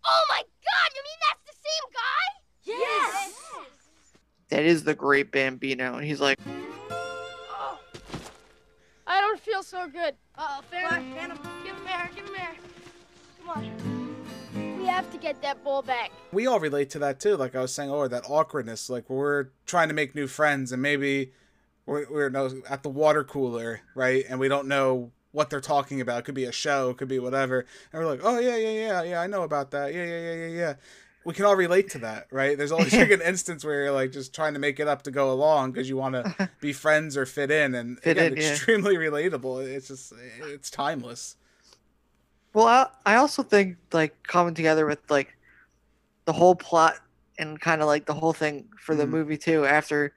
Oh 0.03 0.25
my 0.29 0.41
God! 0.41 0.89
You 0.95 1.01
mean 1.03 1.19
that's 1.29 1.43
the 1.45 1.57
same 1.61 1.87
guy? 1.93 2.25
Yes. 2.63 3.33
"That 4.49 4.63
is 4.63 4.83
the 4.83 4.95
great 4.95 5.31
Bambino, 5.31 5.95
and 5.95 6.05
he's 6.05 6.19
like, 6.19 6.39
I 9.05 9.21
don't 9.21 9.39
feel 9.39 9.61
so 9.61 9.87
good. 9.87 10.15
Uh, 10.35 10.61
fair. 10.71 10.89
Phantom, 10.89 11.37
give 11.63 11.75
him 11.75 11.87
air, 11.87 12.09
give 12.15 12.25
him 12.25 12.35
air. 12.35 12.55
Come 13.39 13.49
on. 13.49 14.79
We 14.79 14.85
have 14.87 15.11
to 15.11 15.17
get 15.17 15.39
that 15.43 15.63
ball 15.63 15.83
back. 15.83 16.11
we 16.31 16.47
all 16.47 16.59
relate 16.59 16.89
to 16.91 16.99
that 16.99 17.19
too. 17.19 17.37
Like 17.37 17.55
I 17.55 17.61
was 17.61 17.73
saying, 17.73 17.91
or 17.91 18.07
that 18.07 18.23
awkwardness. 18.27 18.89
Like 18.89 19.07
we're 19.07 19.49
trying 19.67 19.89
to 19.89 19.93
make 19.93 20.15
new 20.15 20.25
friends, 20.25 20.71
and 20.71 20.81
maybe 20.81 21.33
we're, 21.85 22.07
we're 22.09 22.61
at 22.67 22.81
the 22.81 22.89
water 22.89 23.23
cooler, 23.23 23.81
right? 23.93 24.25
And 24.27 24.39
we 24.39 24.47
don't 24.47 24.67
know 24.67 25.11
what 25.31 25.49
they're 25.49 25.61
talking 25.61 26.01
about. 26.01 26.19
It 26.19 26.25
could 26.25 26.35
be 26.35 26.45
a 26.45 26.51
show, 26.51 26.89
it 26.89 26.97
could 26.97 27.07
be 27.07 27.19
whatever. 27.19 27.65
And 27.91 28.01
we're 28.01 28.09
like, 28.09 28.21
oh 28.23 28.39
yeah, 28.39 28.55
yeah, 28.57 28.69
yeah, 28.69 29.03
yeah, 29.03 29.21
I 29.21 29.27
know 29.27 29.43
about 29.43 29.71
that. 29.71 29.93
Yeah, 29.93 30.05
yeah, 30.05 30.21
yeah, 30.21 30.33
yeah, 30.33 30.47
yeah. 30.47 30.73
We 31.23 31.35
can 31.35 31.45
all 31.45 31.55
relate 31.55 31.89
to 31.91 31.99
that, 31.99 32.25
right? 32.31 32.57
There's 32.57 32.71
always 32.71 32.93
like 32.93 33.11
an 33.11 33.21
instance 33.21 33.63
where 33.63 33.83
you're 33.83 33.91
like 33.91 34.11
just 34.11 34.33
trying 34.33 34.53
to 34.53 34.59
make 34.59 34.79
it 34.79 34.87
up 34.87 35.03
to 35.03 35.11
go 35.11 35.31
along 35.31 35.71
because 35.71 35.87
you 35.87 35.95
want 35.95 36.15
to 36.15 36.49
be 36.61 36.73
friends 36.73 37.15
or 37.15 37.25
fit 37.27 37.51
in, 37.51 37.75
and 37.75 37.99
Fit 37.99 38.17
again, 38.17 38.33
in, 38.33 38.41
yeah. 38.41 38.51
extremely 38.51 38.95
relatable. 38.95 39.63
It's 39.67 39.87
just 39.89 40.13
it's 40.41 40.71
timeless. 40.71 41.35
Well, 42.53 42.65
I, 42.67 42.87
I 43.05 43.15
also 43.17 43.43
think 43.43 43.77
like 43.93 44.23
coming 44.23 44.53
together 44.55 44.85
with 44.85 44.99
like 45.09 45.37
the 46.25 46.33
whole 46.33 46.55
plot 46.55 46.95
and 47.37 47.59
kind 47.59 47.81
of 47.81 47.87
like 47.87 48.05
the 48.05 48.13
whole 48.13 48.33
thing 48.33 48.67
for 48.79 48.95
the 48.95 49.05
Mhm. 49.05 49.09
movie 49.09 49.37
too. 49.37 49.65
After 49.65 50.13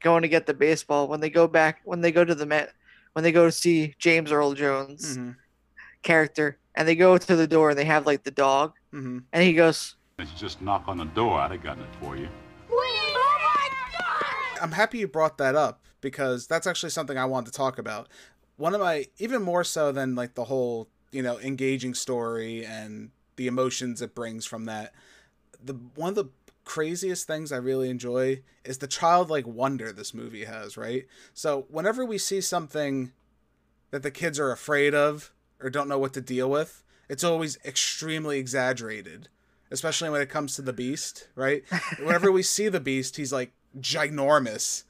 going 0.00 0.22
to 0.22 0.28
get 0.28 0.46
the 0.46 0.54
baseball, 0.54 1.06
when 1.06 1.20
they 1.20 1.30
go 1.30 1.46
back, 1.46 1.80
when 1.84 2.00
they 2.00 2.12
go 2.12 2.24
to 2.24 2.34
the 2.34 2.46
Met, 2.46 2.72
when 3.16 3.22
they 3.22 3.32
go 3.32 3.46
to 3.46 3.50
see 3.52 3.94
James 3.98 4.30
Earl 4.30 4.52
Jones 4.52 5.16
hmm 5.16 5.30
character, 6.02 6.58
and 6.74 6.86
they 6.86 6.94
go 6.94 7.16
to 7.16 7.34
the 7.34 7.46
door 7.48 7.70
and 7.70 7.78
they 7.78 7.86
have 7.86 8.04
like 8.04 8.24
the 8.24 8.30
dog, 8.30 8.74
hmm 8.92 9.20
and 9.32 9.42
he 9.42 9.54
goes, 9.54 9.96
If 10.18 10.30
you 10.30 10.38
just 10.38 10.60
knock 10.60 10.84
on 10.86 10.98
the 10.98 11.06
door, 11.06 11.40
I'd 11.40 11.50
have 11.52 11.62
gotten 11.62 11.82
it 11.82 11.88
for 11.98 12.14
you. 12.14 12.28
Oh 12.70 13.38
my 13.42 13.68
god! 13.98 14.62
I'm 14.62 14.72
happy 14.72 14.98
you 14.98 15.08
brought 15.08 15.38
that 15.38 15.54
up 15.54 15.82
because 16.02 16.46
that's 16.46 16.66
actually 16.66 16.90
something 16.90 17.16
I 17.16 17.24
wanted 17.24 17.52
to 17.52 17.56
talk 17.56 17.78
about. 17.78 18.08
One 18.58 18.74
of 18.74 18.82
my 18.82 19.06
even 19.16 19.40
more 19.40 19.64
so 19.64 19.92
than 19.92 20.14
like 20.14 20.34
the 20.34 20.44
whole, 20.44 20.88
you 21.10 21.22
know, 21.22 21.38
engaging 21.38 21.94
story 21.94 22.66
and 22.66 23.12
the 23.36 23.46
emotions 23.46 24.02
it 24.02 24.14
brings 24.14 24.44
from 24.44 24.66
that. 24.66 24.92
The 25.64 25.72
one 25.94 26.10
of 26.10 26.16
the 26.16 26.26
craziest 26.66 27.26
things 27.26 27.50
I 27.50 27.56
really 27.56 27.88
enjoy 27.88 28.42
is 28.64 28.78
the 28.78 28.86
childlike 28.86 29.46
wonder 29.46 29.90
this 29.90 30.12
movie 30.12 30.44
has, 30.44 30.76
right? 30.76 31.06
So, 31.32 31.64
whenever 31.70 32.04
we 32.04 32.18
see 32.18 32.42
something 32.42 33.12
that 33.90 34.02
the 34.02 34.10
kids 34.10 34.38
are 34.38 34.50
afraid 34.50 34.94
of 34.94 35.32
or 35.62 35.70
don't 35.70 35.88
know 35.88 35.98
what 35.98 36.12
to 36.12 36.20
deal 36.20 36.50
with, 36.50 36.82
it's 37.08 37.24
always 37.24 37.56
extremely 37.64 38.38
exaggerated. 38.38 39.28
Especially 39.70 40.10
when 40.10 40.20
it 40.20 40.28
comes 40.28 40.54
to 40.54 40.62
the 40.62 40.72
beast, 40.72 41.28
right? 41.34 41.64
Whenever 41.98 42.30
we 42.30 42.42
see 42.42 42.68
the 42.68 42.78
beast, 42.78 43.16
he's 43.16 43.32
like 43.32 43.52
ginormous. 43.80 44.84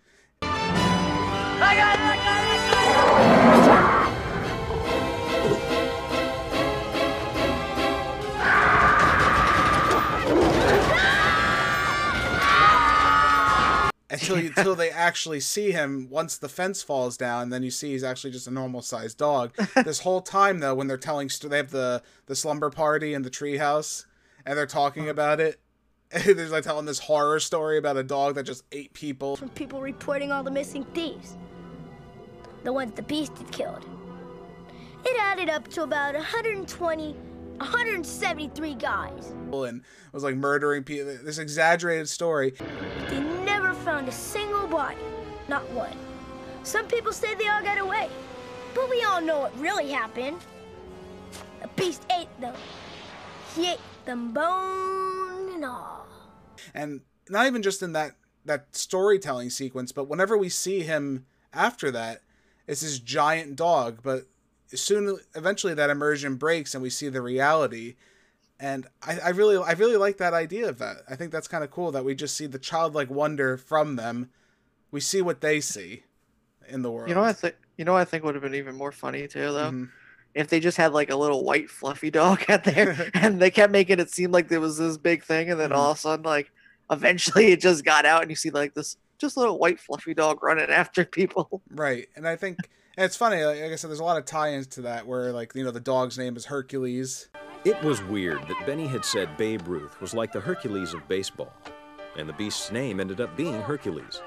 Until 14.21 14.41
you, 14.41 14.53
until 14.57 14.75
they 14.75 14.91
actually 14.91 15.41
see 15.41 15.73
him 15.73 16.09
once 16.11 16.39
the 16.39 16.49
fence 16.49 16.83
falls 16.83 17.17
down, 17.17 17.51
then 17.51 17.63
you 17.63 17.71
see 17.71 17.93
he's 17.93 18.05
actually 18.05 18.31
just 18.31 18.47
a 18.47 18.51
normal 18.51 18.83
sized 18.83 19.19
dog. 19.19 19.55
this 19.85 20.01
whole 20.01 20.21
time 20.21 20.61
though, 20.61 20.75
when 20.75 20.87
they're 20.87 20.97
telling, 20.97 21.29
st- 21.29 21.51
they 21.51 21.59
have 21.59 21.71
the 21.71 22.03
the 22.27 22.37
slumber 22.37 22.71
party 22.71 23.15
in 23.15 23.23
the 23.23 23.31
treehouse, 23.31 24.07
and 24.45 24.57
they're 24.57 24.67
talking 24.67 25.09
about 25.09 25.41
it. 25.41 25.61
They're 26.25 26.47
like 26.47 26.63
telling 26.63 26.87
this 26.87 27.01
horror 27.01 27.41
story 27.41 27.79
about 27.79 27.97
a 27.97 28.05
dog 28.05 28.37
that 28.37 28.45
just 28.45 28.63
ate 28.71 28.93
people. 28.93 29.35
From 29.37 29.49
people 29.49 29.81
reporting 29.81 30.31
all 30.31 30.45
the 30.45 30.53
missing 30.53 30.85
thieves. 30.95 31.37
The 32.63 32.73
ones 32.73 32.93
the 32.95 33.03
beast 33.03 33.37
had 33.39 33.51
killed. 33.51 33.85
It 35.05 35.17
added 35.21 35.49
up 35.49 35.67
to 35.69 35.83
about 35.83 36.15
120, 36.15 37.13
173 37.13 38.75
guys. 38.75 39.35
and 39.53 39.83
was 40.13 40.23
like 40.23 40.37
murdering 40.37 40.85
people. 40.85 41.17
This 41.25 41.39
exaggerated 41.39 42.09
story. 42.09 42.55
They 43.09 43.21
never 43.21 43.36
found 43.87 44.09
a 44.09 44.13
single 44.13 44.67
body. 44.67 44.97
Not 45.47 45.63
one. 45.71 45.97
Some 46.65 46.89
people 46.89 47.13
say 47.13 47.37
they 47.37 47.47
all 47.47 47.63
got 47.63 47.79
away. 47.79 48.09
But 48.75 48.91
we 48.91 49.01
all 49.05 49.21
know 49.21 49.39
what 49.39 49.57
really 49.61 49.91
happened. 49.93 50.41
The 51.63 51.69
beast 51.69 52.05
ate 52.19 52.41
them. 52.41 52.57
He 53.55 53.71
ate 53.71 53.79
them 54.05 54.33
bone 54.33 55.55
and 55.55 55.65
all. 55.65 56.05
And 56.75 57.03
not 57.31 57.47
even 57.47 57.63
just 57.63 57.81
in 57.81 57.93
that 57.93 58.17
that 58.45 58.75
storytelling 58.75 59.51
sequence, 59.51 59.93
but 59.93 60.09
whenever 60.09 60.37
we 60.37 60.49
see 60.49 60.81
him 60.81 61.25
after 61.53 61.93
that, 61.93 62.23
it's 62.67 62.81
this 62.81 62.99
giant 62.99 63.55
dog. 63.55 64.01
But 64.03 64.27
soon, 64.69 65.19
eventually, 65.37 65.75
that 65.75 65.91
immersion 65.91 66.35
breaks 66.35 66.75
and 66.75 66.83
we 66.83 66.91
see 66.91 67.09
the 67.09 67.23
reality. 67.23 67.95
And 68.59 68.87
I, 69.03 69.19
I 69.19 69.29
really, 69.31 69.57
I 69.59 69.73
really 69.73 69.97
like 69.97 70.17
that 70.19 70.33
idea 70.33 70.69
of 70.69 70.79
that. 70.79 70.99
I 71.11 71.17
think 71.17 71.31
that's 71.31 71.49
kind 71.49 71.63
of 71.63 71.71
cool 71.71 71.93
that 71.93 72.05
we 72.05 72.15
just 72.15 72.37
see 72.37 72.47
the 72.47 72.59
childlike 72.59 73.11
wonder 73.11 73.57
from 73.59 73.97
them. 73.97 74.31
We 74.91 75.01
see 75.01 75.21
what 75.21 75.41
they 75.43 75.61
see 75.61 76.05
in 76.69 76.83
the 76.83 76.91
world. 76.91 77.09
you 77.09 77.15
know, 77.15 77.21
what 77.21 77.29
I 77.31 77.33
think, 77.35 77.57
you 77.77 77.85
know, 77.85 77.95
I 77.95 78.05
think 78.05 78.25
would 78.25 78.35
have 78.35 78.43
been 78.43 78.55
even 78.55 78.75
more 78.75 78.93
funny 78.93 79.29
too, 79.29 79.53
though. 79.53 79.71
Mhm. 79.71 79.91
if 80.35 80.49
they 80.49 80.61
just 80.61 80.77
had 80.77 80.93
like 80.93 81.11
a 81.11 81.17
little 81.17 81.45
white 81.45 81.71
fluffy 81.71 82.11
dog 82.11 82.45
out 82.51 82.65
there 82.65 83.11
and 83.15 83.41
they 83.41 83.51
kept 83.51 83.73
making 83.73 84.01
it 84.01 84.11
seem 84.11 84.33
like 84.33 84.49
there 84.49 84.61
was 84.61 84.77
this 84.79 84.97
big 84.99 85.23
thing 85.25 85.51
and 85.51 85.59
then 85.61 85.73
all 85.73 85.93
of 85.93 85.97
a 85.97 86.01
sudden 86.01 86.25
like 86.25 86.51
eventually 86.91 87.53
it 87.53 87.61
just 87.61 87.85
got 87.85 88.05
out 88.05 88.21
and 88.23 88.31
you 88.31 88.37
see 88.37 88.51
like 88.51 88.75
this 88.75 88.97
just 89.19 89.37
little 89.39 89.59
white 89.59 89.81
fluffy 89.81 90.13
dog 90.15 90.43
running 90.43 90.69
after 90.71 91.05
people 91.05 91.63
Right, 91.71 92.09
and 92.17 92.27
I 92.29 92.37
think 92.37 92.59
and 92.99 93.05
it's 93.05 93.17
funny. 93.17 93.45
Like 93.45 93.61
I 93.73 93.77
said, 93.77 93.91
there's 93.91 94.01
a 94.01 94.05
lot 94.05 94.17
of 94.17 94.25
tie-ins 94.25 94.67
to 94.69 94.83
that 94.83 95.07
where, 95.07 95.31
like, 95.31 95.55
you 95.55 95.63
know, 95.63 95.71
the 95.71 95.81
dog's 95.81 96.17
name 96.17 96.35
is 96.35 96.47
Hercules. 96.47 97.29
It 97.67 97.83
was 97.83 98.01
weird 98.05 98.47
that 98.47 98.65
Benny 98.65 98.87
had 98.87 99.05
said 99.05 99.37
Babe 99.37 99.67
Ruth 99.67 100.01
was 100.01 100.15
like 100.15 100.31
the 100.31 100.39
Hercules 100.39 100.95
of 100.95 101.09
baseball, 101.09 101.53
and 102.17 102.29
the 102.29 102.33
beast's 102.35 102.71
name 102.71 103.01
ended 103.01 103.21
up 103.21 103.37
being 103.37 103.61
Hercules. 103.61 104.23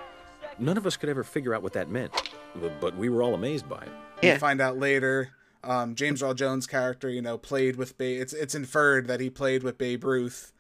None 0.57 0.75
of 0.75 0.85
us 0.85 0.97
could 0.97 1.07
ever 1.07 1.23
figure 1.23 1.55
out 1.55 1.63
what 1.63 1.71
that 1.71 1.89
meant, 1.89 2.11
but- 2.53 2.81
but 2.81 2.97
we 2.97 3.07
were 3.07 3.23
all 3.23 3.33
amazed 3.33 3.69
by 3.69 3.81
it. 3.83 3.91
You 4.21 4.29
Yeah. 4.31 4.37
find 4.39 4.59
out 4.59 4.77
later, 4.77 5.29
um, 5.63 5.95
James 5.95 6.21
Earl 6.21 6.33
Jones' 6.33 6.67
character, 6.67 7.07
you 7.07 7.21
know, 7.21 7.37
played 7.37 7.77
with 7.77 7.97
Babe. 7.97 8.19
It's 8.21 8.33
it's 8.33 8.55
inferred 8.55 9.07
that 9.07 9.21
he 9.21 9.29
played 9.29 9.63
with 9.63 9.77
Babe 9.77 10.03
Ruth. 10.03 10.51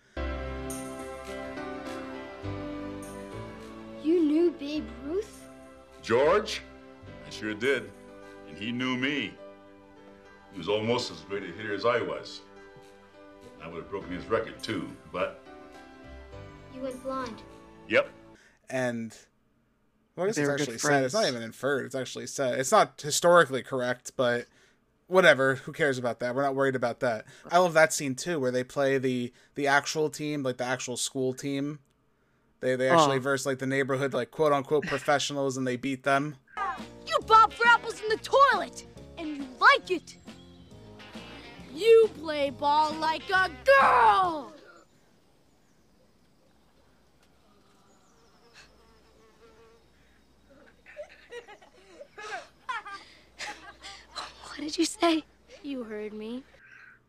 You 4.01 4.21
knew 4.23 4.51
Babe 4.57 4.87
Ruth? 5.05 5.49
George? 6.01 6.61
I 7.27 7.29
sure 7.29 7.53
did. 7.53 7.91
And 8.47 8.57
he 8.57 8.71
knew 8.71 8.95
me. 8.95 9.33
He 10.53 10.57
was 10.57 10.69
almost 10.69 11.11
as 11.11 11.19
great 11.27 11.43
a 11.43 11.47
hitter 11.47 11.73
as 11.73 11.83
I 11.85 11.99
was. 12.01 12.39
I 13.63 13.67
would 13.67 13.77
have 13.83 13.89
broken 13.89 14.11
his 14.11 14.25
record, 14.25 14.61
too, 14.63 14.89
but, 15.11 15.41
You 16.73 16.81
went 16.81 17.01
blind. 17.03 17.41
yep. 17.87 18.09
and 18.69 19.15
well, 20.15 20.25
I 20.25 20.29
guess 20.29 20.37
it's 20.37 20.49
actually 20.49 20.77
said. 20.79 21.03
It's 21.05 21.13
not 21.13 21.27
even 21.27 21.41
inferred. 21.41 21.85
It's 21.85 21.95
actually 21.95 22.27
said. 22.27 22.59
It's 22.59 22.71
not 22.71 22.99
historically 23.01 23.63
correct, 23.63 24.11
but 24.17 24.47
whatever. 25.07 25.55
Who 25.55 25.71
cares 25.71 25.97
about 25.97 26.19
that? 26.19 26.35
We're 26.35 26.43
not 26.43 26.55
worried 26.55 26.75
about 26.75 26.99
that. 26.99 27.25
I 27.49 27.57
love 27.59 27.73
that 27.73 27.93
scene 27.93 28.15
too, 28.15 28.37
where 28.39 28.51
they 28.51 28.63
play 28.65 28.97
the 28.97 29.31
the 29.55 29.67
actual 29.67 30.09
team, 30.09 30.43
like 30.43 30.57
the 30.57 30.65
actual 30.65 30.97
school 30.97 31.33
team. 31.33 31.79
They 32.59 32.75
they 32.75 32.89
actually 32.89 33.17
Oh. 33.17 33.21
verse 33.21 33.45
like 33.45 33.59
the 33.59 33.65
neighborhood, 33.65 34.13
like 34.13 34.29
quote 34.31 34.51
unquote 34.51 34.85
professionals, 34.87 35.55
and 35.55 35.65
they 35.65 35.77
beat 35.77 36.03
them. 36.03 36.35
You 37.07 37.17
bob 37.25 37.53
for 37.53 37.65
apples 37.67 38.01
in 38.01 38.09
the 38.09 38.17
toilet, 38.17 38.85
and 39.17 39.27
you 39.37 39.45
like 39.59 39.89
it. 39.89 40.17
You 41.79 42.09
play 42.21 42.49
ball 42.49 42.93
like 42.93 43.29
a 43.29 43.49
girl. 43.79 44.53
What 54.49 54.59
did 54.59 54.77
you 54.77 54.85
say? 54.85 55.23
You 55.63 55.83
heard 55.83 56.13
me. 56.13 56.43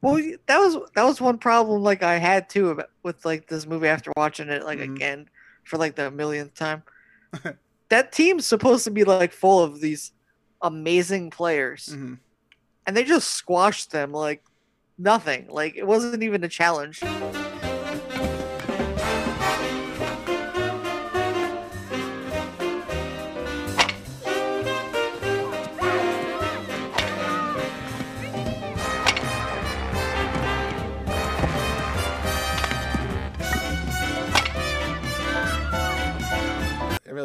well 0.02 0.16
that 0.46 0.58
was 0.58 0.76
that 0.94 1.04
was 1.04 1.20
one 1.20 1.36
problem 1.38 1.82
like 1.82 2.02
i 2.02 2.16
had 2.16 2.48
too 2.48 2.70
about, 2.70 2.86
with 3.04 3.22
like 3.24 3.46
this 3.48 3.66
movie 3.66 3.86
after 3.86 4.10
watching 4.16 4.48
it 4.48 4.64
like 4.64 4.78
Mhm. 4.78 4.96
again 4.96 5.26
for 5.64 5.76
like 5.76 5.94
the 5.94 6.10
millionth 6.10 6.54
time 6.54 6.82
that 7.90 8.10
team's 8.12 8.46
supposed 8.46 8.84
to 8.84 8.90
be 8.90 9.04
like 9.04 9.32
full 9.32 9.62
of 9.62 9.80
these 9.80 10.12
amazing 10.62 11.30
players 11.30 11.86
hmm 11.92 12.14
and 12.86 12.96
they 12.96 13.04
just 13.04 13.30
squashed 13.30 13.92
them 13.92 14.10
like 14.12 14.42
nothing 15.00 15.46
like 15.48 15.76
it 15.76 15.86
wasn't 15.86 16.22
even 16.22 16.44
a 16.44 16.48
challenge 16.48 17.02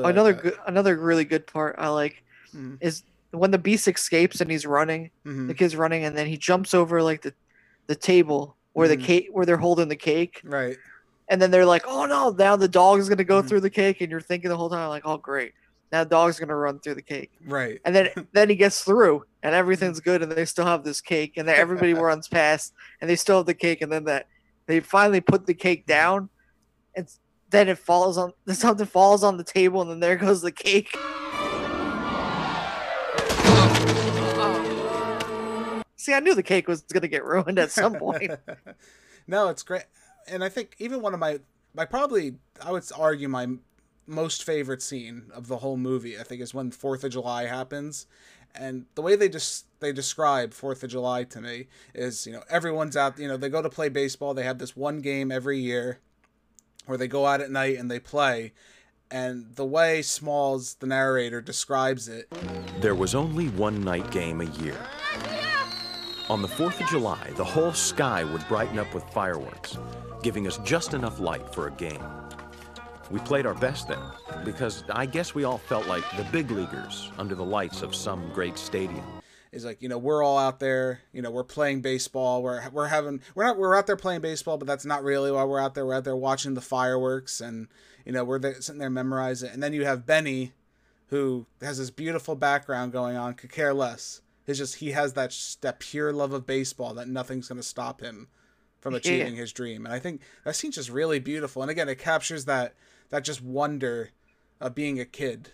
another 0.05 0.33
good, 0.33 0.57
another 0.67 0.97
really 0.97 1.25
good 1.25 1.47
part 1.47 1.75
I 1.77 1.89
like 1.89 2.23
Mhm. 2.53 2.77
is 2.79 3.03
when 3.31 3.51
the 3.51 3.57
beast 3.57 3.87
escapes 3.87 4.39
and 4.39 4.49
he's 4.49 4.65
running. 4.65 5.11
Mhm. 5.25 5.47
The 5.47 5.53
kid's 5.53 5.75
running, 5.75 6.05
and 6.05 6.17
then 6.17 6.27
he 6.27 6.37
jumps 6.37 6.73
over 6.73 7.01
like 7.01 7.21
the 7.21 7.33
the 7.87 7.95
table 7.95 8.57
where 8.73 8.87
Mhm. 8.87 8.91
the 8.91 8.97
cake 8.97 9.27
where 9.31 9.45
they're 9.45 9.57
holding 9.57 9.87
the 9.89 9.95
cake, 9.95 10.41
Right. 10.43 10.77
and 11.29 11.41
then 11.41 11.51
they're 11.51 11.65
like, 11.65 11.83
"Oh 11.87 12.05
no!" 12.05 12.31
Now 12.31 12.55
the 12.55 12.67
dog 12.67 12.99
is 12.99 13.09
gonna 13.09 13.23
go 13.23 13.41
Mhm. 13.41 13.47
through 13.47 13.61
the 13.61 13.69
cake, 13.69 14.01
and 14.01 14.11
you're 14.11 14.21
thinking 14.21 14.49
the 14.49 14.57
whole 14.57 14.69
time 14.69 14.89
like, 14.89 15.03
"Oh 15.05 15.17
great!" 15.17 15.53
Now 15.91 16.03
the 16.03 16.09
dog's 16.09 16.39
gonna 16.39 16.55
run 16.55 16.79
through 16.79 16.95
the 16.95 17.01
cake, 17.01 17.31
Right. 17.45 17.79
and 17.85 17.95
then 17.95 18.09
then 18.33 18.49
he 18.49 18.55
gets 18.55 18.83
through, 18.83 19.23
and 19.43 19.55
everything's 19.55 19.99
good, 19.99 20.21
and 20.23 20.31
they 20.31 20.45
still 20.45 20.65
have 20.65 20.83
this 20.83 20.99
cake, 21.01 21.33
and 21.37 21.47
then 21.47 21.55
everybody 21.55 21.93
runs 21.93 22.27
past, 22.27 22.73
and 23.01 23.09
they 23.09 23.15
still 23.15 23.37
have 23.37 23.45
the 23.45 23.53
cake, 23.53 23.81
and 23.81 23.91
then 23.91 24.03
that 24.05 24.27
they 24.67 24.79
finally 24.79 25.21
put 25.21 25.45
the 25.45 25.53
cake 25.53 25.85
down, 25.85 26.29
and 26.95 27.07
then 27.51 27.69
it 27.69 27.77
falls 27.77 28.17
on 28.17 28.33
something 28.51 28.85
falls 28.87 29.23
on 29.23 29.37
the 29.37 29.43
table, 29.43 29.81
and 29.81 29.89
then 29.91 29.99
there 29.99 30.15
goes 30.17 30.41
the 30.41 30.51
cake. 30.51 30.89
See, 36.05 36.13
I 36.13 36.19
knew 36.19 36.35
the 36.35 36.43
cake 36.43 36.67
was 36.67 36.81
gonna 36.81 37.07
get 37.07 37.25
ruined 37.25 37.57
at 37.57 37.71
some 37.71 37.95
point. 37.95 38.29
no, 39.27 39.49
it's 39.49 39.63
great, 39.63 39.85
and 40.27 40.43
I 40.43 40.49
think 40.49 40.75
even 40.77 41.01
one 41.01 41.15
of 41.15 41.19
my, 41.19 41.39
my 41.73 41.83
probably 41.83 42.35
I 42.63 42.71
would 42.71 42.83
argue 42.95 43.27
my 43.27 43.47
most 44.05 44.43
favorite 44.43 44.83
scene 44.83 45.31
of 45.33 45.47
the 45.47 45.57
whole 45.57 45.77
movie. 45.77 46.19
I 46.19 46.21
think 46.21 46.43
is 46.43 46.53
when 46.53 46.69
Fourth 46.69 47.03
of 47.03 47.11
July 47.11 47.47
happens, 47.47 48.05
and 48.53 48.85
the 48.93 49.01
way 49.01 49.15
they 49.15 49.27
just 49.27 49.65
they 49.79 49.91
describe 49.91 50.53
Fourth 50.53 50.83
of 50.83 50.91
July 50.91 51.23
to 51.23 51.41
me 51.41 51.69
is 51.95 52.27
you 52.27 52.33
know 52.33 52.43
everyone's 52.51 52.95
out. 52.95 53.17
You 53.17 53.27
know 53.27 53.35
they 53.35 53.49
go 53.49 53.63
to 53.63 53.69
play 53.71 53.89
baseball. 53.89 54.35
They 54.35 54.43
have 54.43 54.59
this 54.59 54.75
one 54.75 54.99
game 54.99 55.31
every 55.31 55.57
year, 55.57 56.01
where 56.85 56.99
they 56.99 57.07
go 57.07 57.25
out 57.25 57.41
at 57.41 57.49
night 57.49 57.79
and 57.79 57.89
they 57.89 57.99
play. 57.99 58.53
And 59.09 59.55
the 59.55 59.65
way 59.65 60.03
Smalls, 60.03 60.75
the 60.75 60.85
narrator, 60.85 61.41
describes 61.41 62.07
it, 62.07 62.31
There 62.79 62.93
was 62.93 63.15
only 63.15 63.49
one 63.49 63.83
night 63.83 64.11
game 64.11 64.41
a 64.41 64.45
year. 64.45 64.77
On 66.27 66.41
the 66.41 66.47
4th 66.47 66.81
of 66.81 66.89
July, 66.89 67.29
the 67.35 67.43
whole 67.43 67.71
sky 67.71 68.23
would 68.23 68.47
brighten 68.47 68.79
up 68.79 68.91
with 68.95 69.03
fireworks, 69.11 69.77
giving 70.23 70.47
us 70.47 70.57
just 70.63 70.95
enough 70.95 71.19
light 71.19 71.53
for 71.53 71.67
a 71.67 71.71
game. 71.71 72.03
We 73.11 73.19
played 73.19 73.45
our 73.45 73.53
best 73.53 73.89
then, 73.89 74.01
because 74.43 74.83
I 74.89 75.05
guess 75.05 75.35
we 75.35 75.43
all 75.43 75.59
felt 75.59 75.85
like 75.85 76.03
the 76.17 76.23
big 76.31 76.49
leaguers 76.49 77.11
under 77.19 77.35
the 77.35 77.45
lights 77.45 77.83
of 77.83 77.93
some 77.93 78.27
great 78.33 78.57
stadium. 78.57 79.05
It's 79.51 79.65
like 79.65 79.83
you 79.83 79.87
know 79.87 79.99
we're 79.99 80.23
all 80.23 80.39
out 80.39 80.59
there 80.59 81.01
you 81.13 81.21
know 81.21 81.29
we're 81.29 81.45
playing 81.45 81.79
baseball 81.79 82.43
we're 82.43 82.67
we're 82.71 82.87
having 82.87 83.21
we're 83.35 83.45
not 83.45 83.57
we're 83.57 83.77
out 83.77 83.87
there 83.87 83.95
playing 83.95 84.19
baseball 84.19 84.57
but 84.57 84.67
that's 84.67 84.83
not 84.83 85.01
really 85.01 85.31
why 85.31 85.45
we're 85.45 85.61
out 85.61 85.75
there 85.75 85.85
we're 85.85 85.93
out 85.93 86.03
there 86.03 86.15
watching 86.15 86.55
the 86.55 86.61
fireworks 86.61 87.39
and 87.39 87.69
you 88.03 88.11
know 88.11 88.25
we're 88.25 88.37
there, 88.37 88.59
sitting 88.61 88.79
there 88.79 88.89
memorizing 88.89 89.49
and 89.49 89.63
then 89.63 89.71
you 89.71 89.85
have 89.85 90.05
Benny 90.05 90.51
who 91.07 91.45
has 91.61 91.77
this 91.77 91.89
beautiful 91.89 92.35
background 92.35 92.91
going 92.91 93.15
on 93.15 93.33
could 93.33 93.49
care 93.49 93.73
less 93.73 94.19
it's 94.47 94.59
just 94.59 94.75
he 94.75 94.91
has 94.91 95.13
that 95.13 95.35
that 95.61 95.79
pure 95.79 96.11
love 96.13 96.33
of 96.33 96.45
baseball 96.45 96.93
that 96.93 97.07
nothing's 97.07 97.47
going 97.47 97.59
to 97.61 97.63
stop 97.67 98.01
him 98.01 98.27
from 98.79 98.93
Yeah. 98.93 98.97
achieving 98.99 99.35
his 99.35 99.51
dream. 99.51 99.85
And 99.85 99.93
I 99.93 99.99
think 99.99 100.21
that 100.43 100.55
scene's 100.55 100.75
just 100.75 100.89
really 100.89 101.19
beautiful. 101.19 101.61
And 101.61 101.71
again 101.71 101.89
it 101.89 101.97
captures 101.99 102.45
that 102.45 102.75
that 103.09 103.23
just 103.23 103.41
wonder 103.41 104.11
of 104.61 104.75
being 104.75 104.99
a 104.99 105.05
kid. 105.05 105.49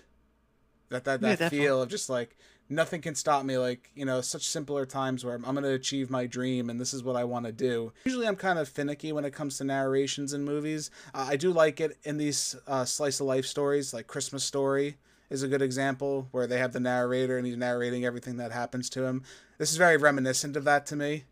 That 0.90 1.06
that, 1.06 1.22
Yeah, 1.22 1.30
that 1.30 1.40
definitely. 1.40 1.60
feel 1.60 1.82
of 1.82 1.90
just 1.90 2.10
like 2.10 2.38
nothing 2.68 3.02
can 3.02 3.16
stop 3.16 3.44
me 3.46 3.58
like 3.58 3.92
you 3.96 4.06
know 4.06 4.22
such 4.22 4.48
simpler 4.48 4.86
times 4.86 5.26
where 5.26 5.36
i'm, 5.36 5.44
I'm 5.44 5.56
going 5.56 5.64
to 5.66 5.74
achieve 5.74 6.10
my 6.10 6.26
dream 6.26 6.70
and 6.70 6.80
this 6.80 6.94
is 6.94 7.04
what 7.04 7.18
i 7.18 7.24
want 7.26 7.46
to 7.46 7.52
do. 7.52 7.92
Usually 8.06 8.28
i'm 8.28 8.36
kind 8.38 8.58
of 8.60 8.70
finicky 8.70 9.12
when 9.12 9.26
it 9.26 9.32
comes 9.32 9.58
to 9.58 9.66
narrations 9.66 10.32
in 10.34 10.44
movies. 10.46 10.90
Uh, 11.14 11.28
i 11.30 11.36
do 11.36 11.52
like 11.52 11.82
it 11.82 11.98
in 12.04 12.18
these 12.18 12.56
uh, 12.68 12.86
slice 12.86 13.20
of 13.20 13.26
life 13.28 13.46
stories 13.46 13.94
like 13.94 14.08
christmas 14.08 14.44
story 14.46 14.98
is 15.32 15.42
a 15.42 15.48
good 15.48 15.64
example 15.64 16.28
where 16.30 16.46
they 16.46 16.60
have 16.60 16.74
the 16.74 16.80
narrator 16.80 17.38
and 17.38 17.48
he's 17.48 17.58
narrating 17.58 18.06
everything 18.06 18.38
that 18.38 18.52
happens 18.52 18.88
to 18.92 19.04
him 19.04 19.24
this 19.58 19.72
is 19.72 19.78
very 19.78 19.98
reminiscent 19.98 20.56
of 20.56 20.66
that 20.66 20.86
to 20.86 20.96
me 20.96 21.24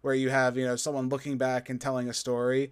where 0.00 0.14
you 0.14 0.30
have 0.30 0.56
you 0.56 0.64
know 0.64 0.76
someone 0.76 1.10
looking 1.10 1.36
back 1.36 1.68
and 1.68 1.78
telling 1.80 2.08
a 2.08 2.14
story 2.14 2.70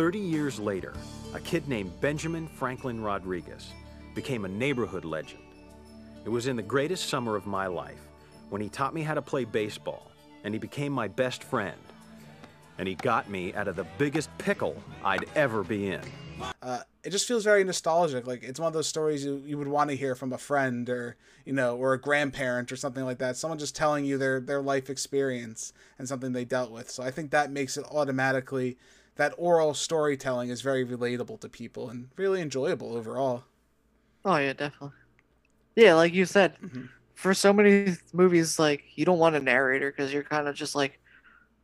30 0.00 0.18
years 0.18 0.58
later, 0.58 0.94
a 1.34 1.40
kid 1.40 1.68
named 1.68 2.00
Benjamin 2.00 2.48
Franklin 2.48 3.02
Rodriguez 3.02 3.72
became 4.14 4.46
a 4.46 4.48
neighborhood 4.48 5.04
legend. 5.04 5.42
It 6.24 6.30
was 6.30 6.46
in 6.46 6.56
the 6.56 6.62
greatest 6.62 7.10
summer 7.10 7.36
of 7.36 7.46
my 7.46 7.66
life 7.66 8.00
when 8.48 8.62
he 8.62 8.70
taught 8.70 8.94
me 8.94 9.02
how 9.02 9.12
to 9.12 9.20
play 9.20 9.44
baseball, 9.44 10.10
and 10.42 10.54
he 10.54 10.58
became 10.58 10.92
my 10.92 11.06
best 11.06 11.44
friend. 11.44 11.76
And 12.78 12.88
he 12.88 12.94
got 12.94 13.28
me 13.28 13.52
out 13.52 13.68
of 13.68 13.76
the 13.76 13.86
biggest 13.98 14.30
pickle 14.38 14.74
I'd 15.04 15.26
ever 15.34 15.62
be 15.62 15.90
in. 15.90 16.00
Uh, 16.62 16.80
it 17.04 17.10
just 17.10 17.26
feels 17.26 17.44
very 17.44 17.64
nostalgic. 17.64 18.26
Like 18.26 18.42
it's 18.42 18.60
one 18.60 18.66
of 18.66 18.72
those 18.72 18.86
stories 18.86 19.24
you, 19.24 19.42
you 19.44 19.58
would 19.58 19.68
want 19.68 19.90
to 19.90 19.96
hear 19.96 20.14
from 20.14 20.32
a 20.32 20.38
friend 20.38 20.88
or 20.88 21.16
you 21.44 21.52
know 21.52 21.76
or 21.76 21.92
a 21.94 22.00
grandparent 22.00 22.70
or 22.72 22.76
something 22.76 23.04
like 23.04 23.18
that. 23.18 23.36
Someone 23.36 23.58
just 23.58 23.76
telling 23.76 24.04
you 24.04 24.18
their 24.18 24.40
their 24.40 24.62
life 24.62 24.90
experience 24.90 25.72
and 25.98 26.08
something 26.08 26.32
they 26.32 26.44
dealt 26.44 26.70
with. 26.70 26.90
So 26.90 27.02
I 27.02 27.10
think 27.10 27.30
that 27.30 27.50
makes 27.50 27.76
it 27.76 27.84
automatically 27.90 28.76
that 29.16 29.34
oral 29.36 29.74
storytelling 29.74 30.50
is 30.50 30.60
very 30.62 30.84
relatable 30.84 31.40
to 31.40 31.48
people 31.48 31.90
and 31.90 32.08
really 32.16 32.40
enjoyable 32.40 32.94
overall. 32.96 33.44
Oh 34.24 34.36
yeah, 34.36 34.52
definitely. 34.52 34.96
Yeah, 35.76 35.94
like 35.94 36.14
you 36.14 36.26
said, 36.26 36.56
Mhm. 36.62 36.90
for 37.14 37.34
so 37.34 37.52
many 37.52 37.96
movies, 38.12 38.58
like 38.58 38.84
you 38.96 39.04
don't 39.04 39.18
want 39.18 39.36
a 39.36 39.40
narrator 39.40 39.90
because 39.90 40.12
you're 40.12 40.24
kind 40.24 40.48
of 40.48 40.54
just 40.54 40.74
like, 40.74 41.00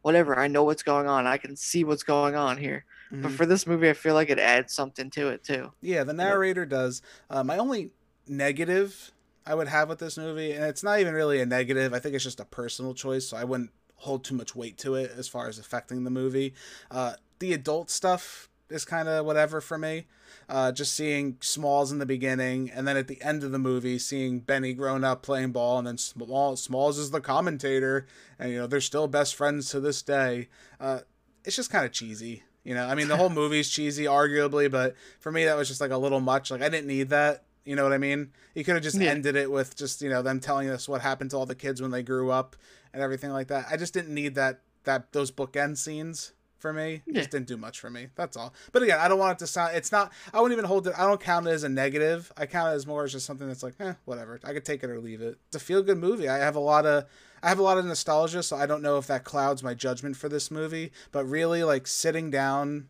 whatever. 0.06 0.38
I 0.38 0.46
know 0.46 0.62
what's 0.62 0.84
going 0.84 1.08
on. 1.08 1.26
I 1.26 1.36
can 1.36 1.56
see 1.56 1.82
what's 1.82 2.04
going 2.04 2.36
on 2.36 2.58
here. 2.58 2.84
But 3.10 3.32
Mhm. 3.32 3.36
for 3.36 3.44
this 3.44 3.66
movie, 3.66 3.90
I 3.90 3.92
feel 3.92 4.14
like 4.14 4.30
it 4.30 4.38
adds 4.38 4.72
something 4.72 5.10
to 5.10 5.30
it 5.30 5.42
too. 5.42 5.72
Yeah, 5.80 6.04
the 6.04 6.12
narrator 6.12 6.64
does. 6.64 7.02
Uh, 7.28 7.42
my 7.42 7.58
only 7.58 7.90
negative 8.28 9.10
I 9.44 9.56
would 9.56 9.66
have 9.66 9.88
with 9.88 9.98
this 9.98 10.16
movie, 10.16 10.52
and 10.52 10.64
it's 10.64 10.84
not 10.84 11.00
even 11.00 11.12
really 11.12 11.40
a 11.40 11.46
negative. 11.46 11.92
I 11.92 11.98
think 11.98 12.14
it's 12.14 12.22
just 12.22 12.38
a 12.38 12.44
personal 12.44 12.94
choice, 12.94 13.26
so 13.28 13.36
I 13.36 13.42
wouldn't 13.42 13.72
hold 13.96 14.24
too 14.24 14.36
much 14.36 14.54
weight 14.54 14.78
to 14.78 14.94
it 14.94 15.10
as 15.16 15.26
far 15.26 15.48
as 15.48 15.58
affecting 15.58 16.04
the 16.04 16.10
movie. 16.10 16.54
Uh, 16.88 17.14
the 17.40 17.52
adult 17.52 17.90
stuff 17.90 18.48
is 18.70 18.84
kind 18.84 19.08
of 19.08 19.24
whatever 19.26 19.60
for 19.60 19.78
me. 19.78 20.06
Uh, 20.48 20.70
just 20.70 20.94
seeing 20.94 21.36
Smalls 21.40 21.90
in 21.90 21.98
the 21.98 22.06
beginning, 22.06 22.70
and 22.70 22.86
then 22.86 22.96
at 22.96 23.08
the 23.08 23.20
end 23.22 23.42
of 23.42 23.50
the 23.52 23.58
movie, 23.58 23.98
seeing 23.98 24.38
Benny 24.40 24.74
grown 24.74 25.02
up 25.02 25.22
playing 25.22 25.52
ball, 25.52 25.78
and 25.78 25.86
then 25.86 25.98
Small, 25.98 26.56
Smalls 26.56 26.98
is 26.98 27.10
the 27.10 27.20
commentator, 27.20 28.06
and 28.38 28.52
you 28.52 28.58
know 28.58 28.66
they're 28.66 28.80
still 28.80 29.08
best 29.08 29.34
friends 29.34 29.70
to 29.70 29.80
this 29.80 30.02
day. 30.02 30.48
Uh, 30.80 31.00
it's 31.44 31.56
just 31.56 31.70
kind 31.70 31.84
of 31.84 31.92
cheesy. 31.92 32.42
You 32.64 32.74
know, 32.74 32.86
I 32.86 32.94
mean, 32.94 33.08
the 33.08 33.16
whole 33.16 33.30
movie's 33.42 33.68
cheesy, 33.70 34.04
arguably, 34.04 34.70
but 34.70 34.94
for 35.20 35.30
me, 35.32 35.44
that 35.44 35.56
was 35.56 35.68
just 35.68 35.80
like 35.80 35.90
a 35.92 35.96
little 35.98 36.20
much. 36.20 36.50
Like, 36.50 36.62
I 36.62 36.68
didn't 36.68 36.86
need 36.88 37.08
that. 37.10 37.44
You 37.64 37.74
know 37.74 37.82
what 37.82 37.92
I 37.92 37.98
mean? 37.98 38.30
You 38.54 38.62
could 38.64 38.74
have 38.74 38.82
just 38.84 38.96
Yeah. 39.00 39.10
ended 39.10 39.34
it 39.34 39.50
with 39.50 39.74
just 39.76 40.00
you 40.02 40.08
know 40.10 40.22
them 40.22 40.38
telling 40.38 40.68
us 40.68 40.88
what 40.88 41.00
happened 41.00 41.30
to 41.30 41.36
all 41.36 41.46
the 41.46 41.54
kids 41.56 41.82
when 41.82 41.90
they 41.90 42.02
grew 42.04 42.30
up 42.30 42.54
and 42.92 43.02
everything 43.02 43.30
like 43.30 43.48
that. 43.48 43.66
I 43.70 43.76
just 43.76 43.92
didn't 43.94 44.14
need 44.14 44.36
that 44.36 44.60
that 44.84 45.12
those 45.12 45.32
bookend 45.32 45.76
scenes 45.78 46.32
for 46.66 46.72
me. 46.72 47.00
Yeah. 47.06 47.20
just 47.20 47.30
didn't 47.30 47.46
do 47.46 47.56
much 47.56 47.78
for 47.78 47.90
me. 47.90 48.08
That's 48.16 48.36
all. 48.36 48.52
But 48.72 48.82
again, 48.82 48.98
I 48.98 49.06
don't 49.06 49.20
want 49.20 49.32
it 49.32 49.38
to 49.38 49.46
sound. 49.46 49.76
It's 49.76 49.92
not. 49.92 50.12
I 50.34 50.40
wouldn't 50.40 50.58
even 50.58 50.68
hold 50.68 50.88
it. 50.88 50.94
I 50.98 51.02
don't 51.06 51.20
count 51.20 51.46
it 51.46 51.50
as 51.50 51.62
a 51.62 51.68
negative. 51.68 52.32
I 52.36 52.46
count 52.46 52.72
it 52.72 52.74
as 52.74 52.88
more 52.88 53.04
as 53.04 53.12
just 53.12 53.24
something 53.24 53.46
that's 53.46 53.62
like, 53.62 53.74
eh, 53.78 53.94
whatever. 54.04 54.40
I 54.42 54.52
could 54.52 54.64
take 54.64 54.82
it 54.82 54.90
or 54.90 54.98
leave 54.98 55.20
it. 55.20 55.38
It's 55.46 55.56
a 55.56 55.60
feel 55.60 55.80
good 55.80 55.98
movie. 55.98 56.28
I 56.28 56.38
have 56.38 56.56
a 56.56 56.60
lot 56.60 56.84
of. 56.84 57.04
I 57.40 57.50
have 57.50 57.60
a 57.60 57.62
lot 57.62 57.78
of 57.78 57.84
nostalgia, 57.84 58.42
so 58.42 58.56
I 58.56 58.66
don't 58.66 58.82
know 58.82 58.98
if 58.98 59.06
that 59.06 59.22
clouds 59.22 59.62
my 59.62 59.74
judgment 59.74 60.16
for 60.16 60.28
this 60.28 60.50
movie. 60.50 60.90
But 61.12 61.24
really, 61.26 61.62
like 61.62 61.86
sitting 61.86 62.32
down 62.32 62.88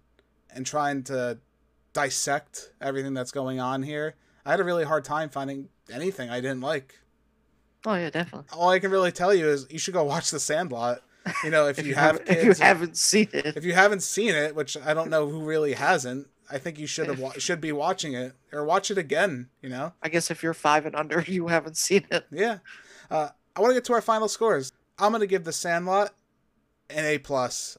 and 0.55 0.65
trying 0.65 1.03
to 1.05 1.39
dissect 1.93 2.73
everything 2.81 3.13
that's 3.13 3.33
going 3.33 3.61
on 3.61 3.83
here, 3.83 4.15
I 4.47 4.53
had 4.53 4.61
a 4.61 4.65
really 4.65 4.85
hard 4.85 5.05
time 5.05 5.29
finding 5.29 5.69
anything 5.93 6.31
I 6.31 6.41
didn't 6.41 6.63
like. 6.63 6.95
Oh 7.85 7.95
yeah, 7.95 8.09
definitely. 8.09 8.49
All 8.57 8.71
I 8.71 8.79
can 8.79 8.91
really 8.91 9.13
tell 9.13 9.35
you 9.35 9.47
is 9.49 9.67
you 9.69 9.79
should 9.79 9.93
go 9.93 10.05
watch 10.05 10.31
The 10.31 10.41
Sandlot. 10.41 11.03
You 11.45 11.51
know, 11.51 11.67
if, 11.69 11.79
If 11.79 11.87
you, 11.87 11.95
have 11.95 12.19
haven't- 12.19 12.27
kids, 12.27 12.39
if 12.39 12.59
you 12.59 12.65
haven't 12.65 12.97
seen 12.97 13.29
it, 13.33 13.57
if 13.57 13.65
you 13.65 13.73
haven't 13.73 14.03
seen 14.03 14.35
it, 14.35 14.55
which 14.55 14.77
I 14.85 14.95
don't 14.95 15.11
know 15.11 15.29
who 15.29 15.41
really 15.43 15.73
hasn't, 15.75 16.29
I 16.51 16.59
think 16.59 16.79
you 16.79 16.87
should 16.87 17.09
have 17.09 17.19
wa- 17.19 17.33
should 17.39 17.61
be 17.61 17.73
watching 17.73 18.15
it 18.15 18.35
or 18.53 18.65
watch 18.65 18.91
it 18.91 18.99
again. 18.99 19.49
You 19.63 19.69
know, 19.71 19.93
I 20.03 20.09
guess 20.09 20.31
if 20.31 20.43
you're 20.43 20.55
five 20.55 20.87
and 20.87 20.95
under, 20.95 21.21
you 21.27 21.49
haven't 21.49 21.77
seen 21.77 22.07
it. 22.11 22.27
yeah. 22.31 22.59
Uh, 23.11 23.31
I 23.57 23.61
want 23.61 23.71
to 23.71 23.75
get 23.75 23.85
to 23.87 23.93
our 23.95 24.01
final 24.01 24.29
scores. 24.29 24.73
I'm 24.99 25.13
gonna 25.13 25.27
give 25.27 25.45
The 25.45 25.53
Sandlot 25.53 26.13
an 26.91 27.05
A 27.05 27.19
plus. 27.19 27.77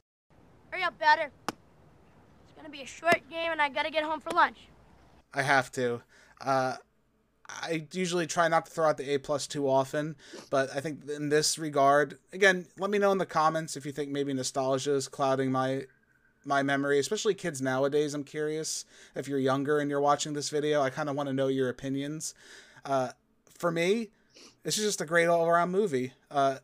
Hurry 0.69 0.83
up, 0.83 0.97
batter. 0.99 1.31
It's 1.47 2.53
gonna 2.55 2.69
be 2.69 2.81
a 2.81 2.85
short 2.85 3.21
game, 3.29 3.51
and 3.51 3.61
I 3.61 3.69
gotta 3.69 3.91
get 3.91 4.03
home 4.03 4.19
for 4.19 4.31
lunch. 4.31 4.57
I 5.33 5.41
have 5.43 5.71
to. 5.73 6.01
Uh, 6.41 6.75
I 7.49 7.87
usually 7.93 8.27
try 8.27 8.47
not 8.47 8.65
to 8.65 8.71
throw 8.71 8.89
out 8.89 8.97
the 8.97 9.13
A 9.13 9.17
plus 9.19 9.47
too 9.47 9.69
often, 9.69 10.15
but 10.49 10.69
I 10.75 10.81
think 10.81 11.09
in 11.09 11.29
this 11.29 11.57
regard, 11.57 12.17
again, 12.33 12.65
let 12.77 12.89
me 12.89 12.97
know 12.97 13.11
in 13.11 13.17
the 13.17 13.25
comments 13.25 13.77
if 13.77 13.85
you 13.85 13.91
think 13.91 14.09
maybe 14.09 14.33
nostalgia 14.33 14.93
is 14.93 15.07
clouding 15.07 15.51
my 15.51 15.83
my 16.43 16.63
memory, 16.63 16.97
especially 16.99 17.33
kids 17.33 17.61
nowadays. 17.61 18.13
I'm 18.13 18.23
curious 18.23 18.85
if 19.15 19.27
you're 19.27 19.39
younger 19.39 19.79
and 19.79 19.89
you're 19.89 20.01
watching 20.01 20.33
this 20.33 20.49
video. 20.49 20.81
I 20.81 20.89
kind 20.89 21.09
of 21.09 21.15
want 21.15 21.27
to 21.27 21.33
know 21.33 21.47
your 21.47 21.67
opinions. 21.67 22.33
Uh, 22.85 23.09
for 23.57 23.69
me, 23.69 24.09
this 24.63 24.77
is 24.77 24.85
just 24.85 25.01
a 25.01 25.05
great 25.05 25.27
all 25.27 25.47
around 25.47 25.71
movie. 25.71 26.13
Uh, 26.29 26.57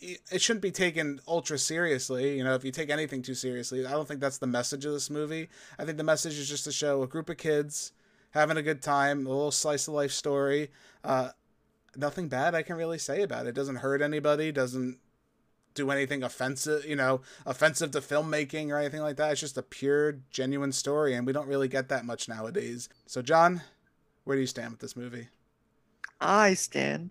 it 0.00 0.20
it 0.30 0.42
shouldn't 0.42 0.62
be 0.62 0.70
taken 0.70 1.20
ultra 1.26 1.58
seriously. 1.58 2.36
You 2.36 2.44
know, 2.44 2.54
if 2.54 2.64
you 2.64 2.70
take 2.70 2.90
anything 2.90 3.22
too 3.22 3.34
seriously, 3.34 3.84
I 3.84 3.90
don't 3.92 4.06
think 4.06 4.20
that's 4.20 4.38
the 4.38 4.46
message 4.46 4.84
of 4.84 4.92
this 4.92 5.10
movie. 5.10 5.48
I 5.78 5.84
think 5.84 5.96
the 5.96 6.04
message 6.04 6.38
is 6.38 6.48
just 6.48 6.64
to 6.64 6.72
show 6.72 7.02
a 7.02 7.08
group 7.08 7.28
of 7.28 7.36
kids 7.36 7.92
having 8.34 8.56
a 8.56 8.62
good 8.62 8.82
time, 8.82 9.26
a 9.26 9.30
little 9.30 9.50
slice 9.50 9.88
of 9.88 9.94
life 9.94 10.12
story. 10.12 10.70
Uh, 11.02 11.30
nothing 11.96 12.28
bad 12.28 12.54
I 12.54 12.62
can 12.62 12.76
really 12.76 12.98
say 12.98 13.22
about 13.22 13.46
it. 13.46 13.50
it. 13.50 13.54
Doesn't 13.54 13.76
hurt 13.76 14.02
anybody. 14.02 14.52
Doesn't 14.52 14.98
do 15.74 15.90
anything 15.90 16.22
offensive, 16.22 16.84
you 16.84 16.96
know, 16.96 17.22
offensive 17.46 17.90
to 17.92 18.00
filmmaking 18.00 18.68
or 18.70 18.78
anything 18.78 19.00
like 19.00 19.16
that. 19.16 19.32
It's 19.32 19.40
just 19.40 19.56
a 19.56 19.62
pure, 19.62 20.18
genuine 20.30 20.72
story, 20.72 21.14
and 21.14 21.26
we 21.26 21.32
don't 21.32 21.48
really 21.48 21.68
get 21.68 21.88
that 21.88 22.04
much 22.04 22.28
nowadays. 22.28 22.90
So, 23.06 23.22
John, 23.22 23.62
where 24.24 24.36
do 24.36 24.40
you 24.40 24.46
stand 24.46 24.72
with 24.72 24.80
this 24.80 24.96
movie? 24.96 25.28
I 26.20 26.54
stand 26.54 27.10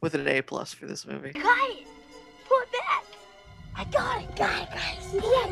with 0.00 0.14
an 0.14 0.26
A 0.28 0.42
plus 0.42 0.72
for 0.72 0.86
this 0.86 1.06
movie. 1.06 1.32
Got 1.32 1.70
it. 1.70 1.86
Pull 2.48 2.60
it 2.60 2.68
back. 2.72 3.04
I 3.74 3.84
got 3.84 4.22
it. 4.22 4.36
Got 4.36 4.62
it, 4.62 4.70
guys. 4.70 5.14
Yeah, 5.14 5.46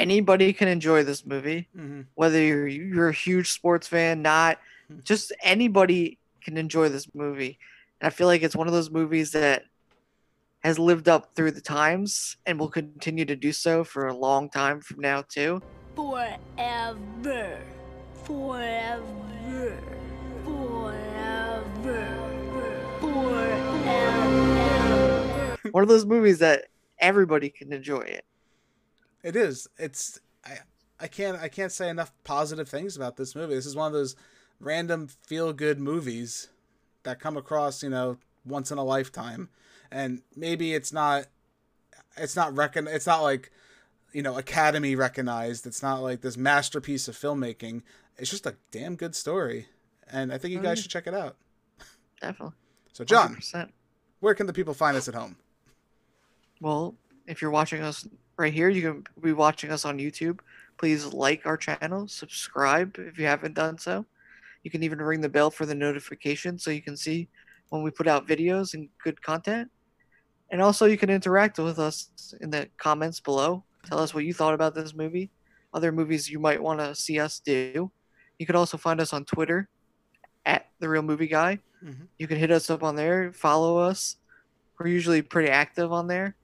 Anybody 0.00 0.52
can 0.52 0.68
enjoy 0.68 1.04
this 1.04 1.26
movie, 1.26 1.68
mm-hmm. 1.76 2.02
whether 2.14 2.40
you're 2.40 2.66
you're 2.66 3.08
a 3.08 3.14
huge 3.14 3.50
sports 3.50 3.86
fan, 3.86 4.22
not. 4.22 4.58
Hmm. 4.88 4.98
Just 5.04 5.32
anybody 5.42 6.18
can 6.42 6.56
enjoy 6.56 6.88
this 6.88 7.06
movie, 7.14 7.58
and 8.00 8.06
I 8.06 8.10
feel 8.10 8.26
like 8.26 8.42
it's 8.42 8.56
one 8.56 8.66
of 8.66 8.72
those 8.72 8.90
movies 8.90 9.32
that 9.32 9.64
has 10.60 10.78
lived 10.78 11.08
up 11.08 11.34
through 11.34 11.50
the 11.52 11.60
times 11.60 12.36
and 12.46 12.58
will 12.58 12.68
continue 12.68 13.24
to 13.24 13.36
do 13.36 13.52
so 13.52 13.82
for 13.84 14.08
a 14.08 14.14
long 14.14 14.48
time 14.50 14.80
from 14.80 15.00
now 15.00 15.22
too. 15.22 15.62
Forever. 15.96 17.58
Forever. 18.24 19.78
Forever. 20.44 22.16
Forever. 23.00 23.80
one 25.72 25.82
of 25.82 25.88
those 25.88 26.06
movies 26.06 26.38
that 26.38 26.66
everybody 26.98 27.48
can 27.48 27.72
enjoy 27.72 28.00
it. 28.00 28.24
It 29.22 29.36
is. 29.36 29.68
It's 29.78 30.20
I 30.44 30.58
I 30.98 31.06
can't 31.06 31.40
I 31.40 31.48
can't 31.48 31.72
say 31.72 31.88
enough 31.88 32.12
positive 32.24 32.68
things 32.68 32.96
about 32.96 33.16
this 33.16 33.34
movie. 33.34 33.54
This 33.54 33.66
is 33.66 33.76
one 33.76 33.86
of 33.86 33.92
those 33.92 34.16
random 34.58 35.08
feel 35.26 35.52
good 35.52 35.78
movies 35.78 36.48
that 37.02 37.20
come 37.20 37.36
across, 37.36 37.82
you 37.82 37.90
know, 37.90 38.18
once 38.44 38.70
in 38.70 38.78
a 38.78 38.84
lifetime. 38.84 39.48
And 39.90 40.22
maybe 40.36 40.74
it's 40.74 40.92
not 40.92 41.26
it's 42.16 42.36
not 42.36 42.56
recon 42.56 42.86
it's 42.88 43.06
not 43.06 43.22
like 43.22 43.50
you 44.12 44.22
know, 44.22 44.36
academy 44.36 44.96
recognized. 44.96 45.66
It's 45.66 45.82
not 45.82 46.02
like 46.02 46.20
this 46.20 46.36
masterpiece 46.36 47.06
of 47.08 47.16
filmmaking. 47.16 47.82
It's 48.18 48.30
just 48.30 48.46
a 48.46 48.56
damn 48.70 48.96
good 48.96 49.14
story. 49.14 49.66
And 50.10 50.32
I 50.32 50.38
think 50.38 50.52
you 50.52 50.60
guys 50.60 50.78
yeah. 50.78 50.82
should 50.82 50.90
check 50.90 51.06
it 51.06 51.14
out. 51.14 51.36
Definitely. 52.20 52.54
So 52.92 53.04
John, 53.04 53.36
100%. 53.36 53.70
where 54.18 54.34
can 54.34 54.46
the 54.46 54.52
people 54.52 54.74
find 54.74 54.96
us 54.96 55.08
at 55.08 55.14
home? 55.14 55.36
Well, 56.60 56.96
if 57.26 57.40
you're 57.40 57.50
watching 57.50 57.82
us 57.82 58.06
right 58.40 58.52
here, 58.52 58.70
you 58.70 58.82
can 58.82 59.06
be 59.22 59.32
watching 59.32 59.70
us 59.70 59.84
on 59.84 59.98
YouTube. 59.98 60.40
Please 60.78 61.04
like 61.12 61.44
our 61.44 61.58
channel, 61.58 62.08
subscribe 62.08 62.96
if 62.98 63.18
you 63.18 63.26
haven't 63.26 63.54
done 63.54 63.76
so. 63.78 64.06
You 64.62 64.70
can 64.70 64.82
even 64.82 65.00
ring 65.00 65.20
the 65.20 65.28
bell 65.28 65.50
for 65.50 65.66
the 65.66 65.74
notification 65.74 66.58
so 66.58 66.70
you 66.70 66.82
can 66.82 66.96
see 66.96 67.28
when 67.68 67.82
we 67.82 67.90
put 67.90 68.06
out 68.06 68.26
videos 68.26 68.74
and 68.74 68.88
good 69.04 69.22
content. 69.22 69.70
And 70.50 70.60
also, 70.60 70.86
you 70.86 70.98
can 70.98 71.10
interact 71.10 71.58
with 71.58 71.78
us 71.78 72.34
in 72.40 72.50
the 72.50 72.68
comments 72.76 73.20
below. 73.20 73.62
Tell 73.84 74.00
us 74.00 74.12
what 74.12 74.24
you 74.24 74.34
thought 74.34 74.54
about 74.54 74.74
this 74.74 74.94
movie, 74.94 75.30
other 75.72 75.92
movies 75.92 76.28
you 76.28 76.40
might 76.40 76.62
want 76.62 76.80
to 76.80 76.94
see 76.94 77.20
us 77.20 77.40
do. 77.40 77.90
You 78.38 78.46
can 78.46 78.56
also 78.56 78.76
find 78.76 79.00
us 79.00 79.12
on 79.12 79.24
Twitter 79.24 79.68
at 80.44 80.66
The 80.80 80.88
Reel 80.88 81.02
Movie 81.02 81.28
Guy. 81.28 81.60
Mhm. 81.84 82.08
You 82.18 82.26
can 82.26 82.38
hit 82.38 82.50
us 82.50 82.68
up 82.68 82.82
on 82.82 82.96
there, 82.96 83.32
follow 83.32 83.78
us. 83.78 84.16
We're 84.78 84.88
usually 84.88 85.22
pretty 85.22 85.50
active 85.50 85.92
on 85.92 86.08
there. 86.08 86.34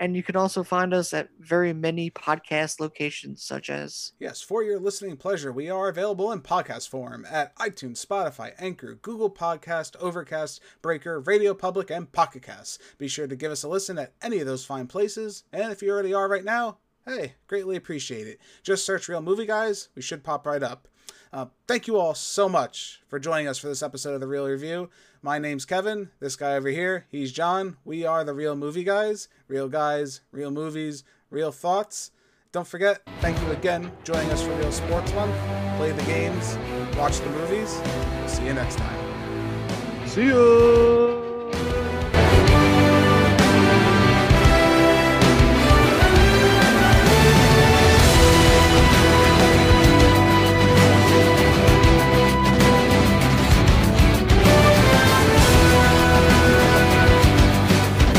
And 0.00 0.14
you 0.14 0.22
can 0.22 0.36
also 0.36 0.62
find 0.62 0.94
us 0.94 1.12
at 1.12 1.30
very 1.40 1.72
many 1.72 2.08
podcast 2.08 2.78
locations, 2.78 3.42
such 3.42 3.68
as 3.68 4.12
Yes, 4.20 4.40
for 4.40 4.62
your 4.62 4.78
listening 4.78 5.16
pleasure, 5.16 5.50
we 5.50 5.68
are 5.68 5.88
available 5.88 6.30
in 6.30 6.40
podcast 6.40 6.88
form 6.88 7.26
at 7.28 7.54
iTunes, 7.56 8.04
Spotify, 8.04 8.52
Anchor, 8.58 8.94
Google 8.94 9.30
Podcast, 9.30 9.96
Overcast, 9.98 10.60
Breaker, 10.82 11.18
Radio 11.18 11.52
Public, 11.52 11.90
and 11.90 12.12
Pocket 12.12 12.42
Casts. 12.42 12.78
Be 12.96 13.08
sure 13.08 13.26
to 13.26 13.34
give 13.34 13.50
us 13.50 13.64
a 13.64 13.68
listen 13.68 13.98
at 13.98 14.12
any 14.22 14.38
of 14.38 14.46
those 14.46 14.64
fine 14.64 14.86
places, 14.86 15.42
and 15.52 15.72
if 15.72 15.82
you 15.82 15.90
already 15.90 16.14
are 16.14 16.28
right 16.28 16.44
now, 16.44 16.78
hey, 17.04 17.34
greatly 17.48 17.74
appreciate 17.74 18.26
it. 18.28 18.38
Just 18.62 18.86
search 18.86 19.08
Reel 19.08 19.20
Movie 19.20 19.46
Guys, 19.46 19.88
we 19.96 20.02
should 20.02 20.22
pop 20.22 20.46
right 20.46 20.62
up. 20.62 20.86
Uh, 21.32 21.46
thank 21.66 21.86
you 21.86 21.98
all 21.98 22.14
so 22.14 22.48
much 22.48 23.00
for 23.08 23.18
joining 23.18 23.48
us 23.48 23.58
for 23.58 23.68
this 23.68 23.82
episode 23.82 24.14
of 24.14 24.20
The 24.20 24.26
Reel 24.26 24.46
Review. 24.46 24.90
My 25.22 25.38
name's 25.38 25.64
Kevin. 25.64 26.10
This 26.20 26.36
guy 26.36 26.54
over 26.54 26.68
here, 26.68 27.06
he's 27.10 27.32
John. 27.32 27.76
We 27.84 28.06
are 28.06 28.24
the 28.24 28.32
Reel 28.32 28.56
Movie 28.56 28.84
Guys. 28.84 29.28
Real 29.48 29.68
guys, 29.68 30.20
real 30.32 30.50
movies, 30.50 31.04
real 31.30 31.52
thoughts. 31.52 32.12
Don't 32.52 32.66
forget, 32.66 33.02
thank 33.20 33.40
you 33.42 33.50
again 33.50 33.92
joining 34.04 34.30
us 34.30 34.42
for 34.42 34.54
Reel 34.54 34.72
Sports 34.72 35.12
Month. 35.12 35.36
Play 35.76 35.92
the 35.92 36.02
games, 36.04 36.56
watch 36.96 37.18
the 37.20 37.30
movies. 37.30 37.70
See 38.26 38.46
you 38.46 38.54
next 38.54 38.76
time. 38.76 40.08
See 40.08 40.28
ya! 40.28 41.17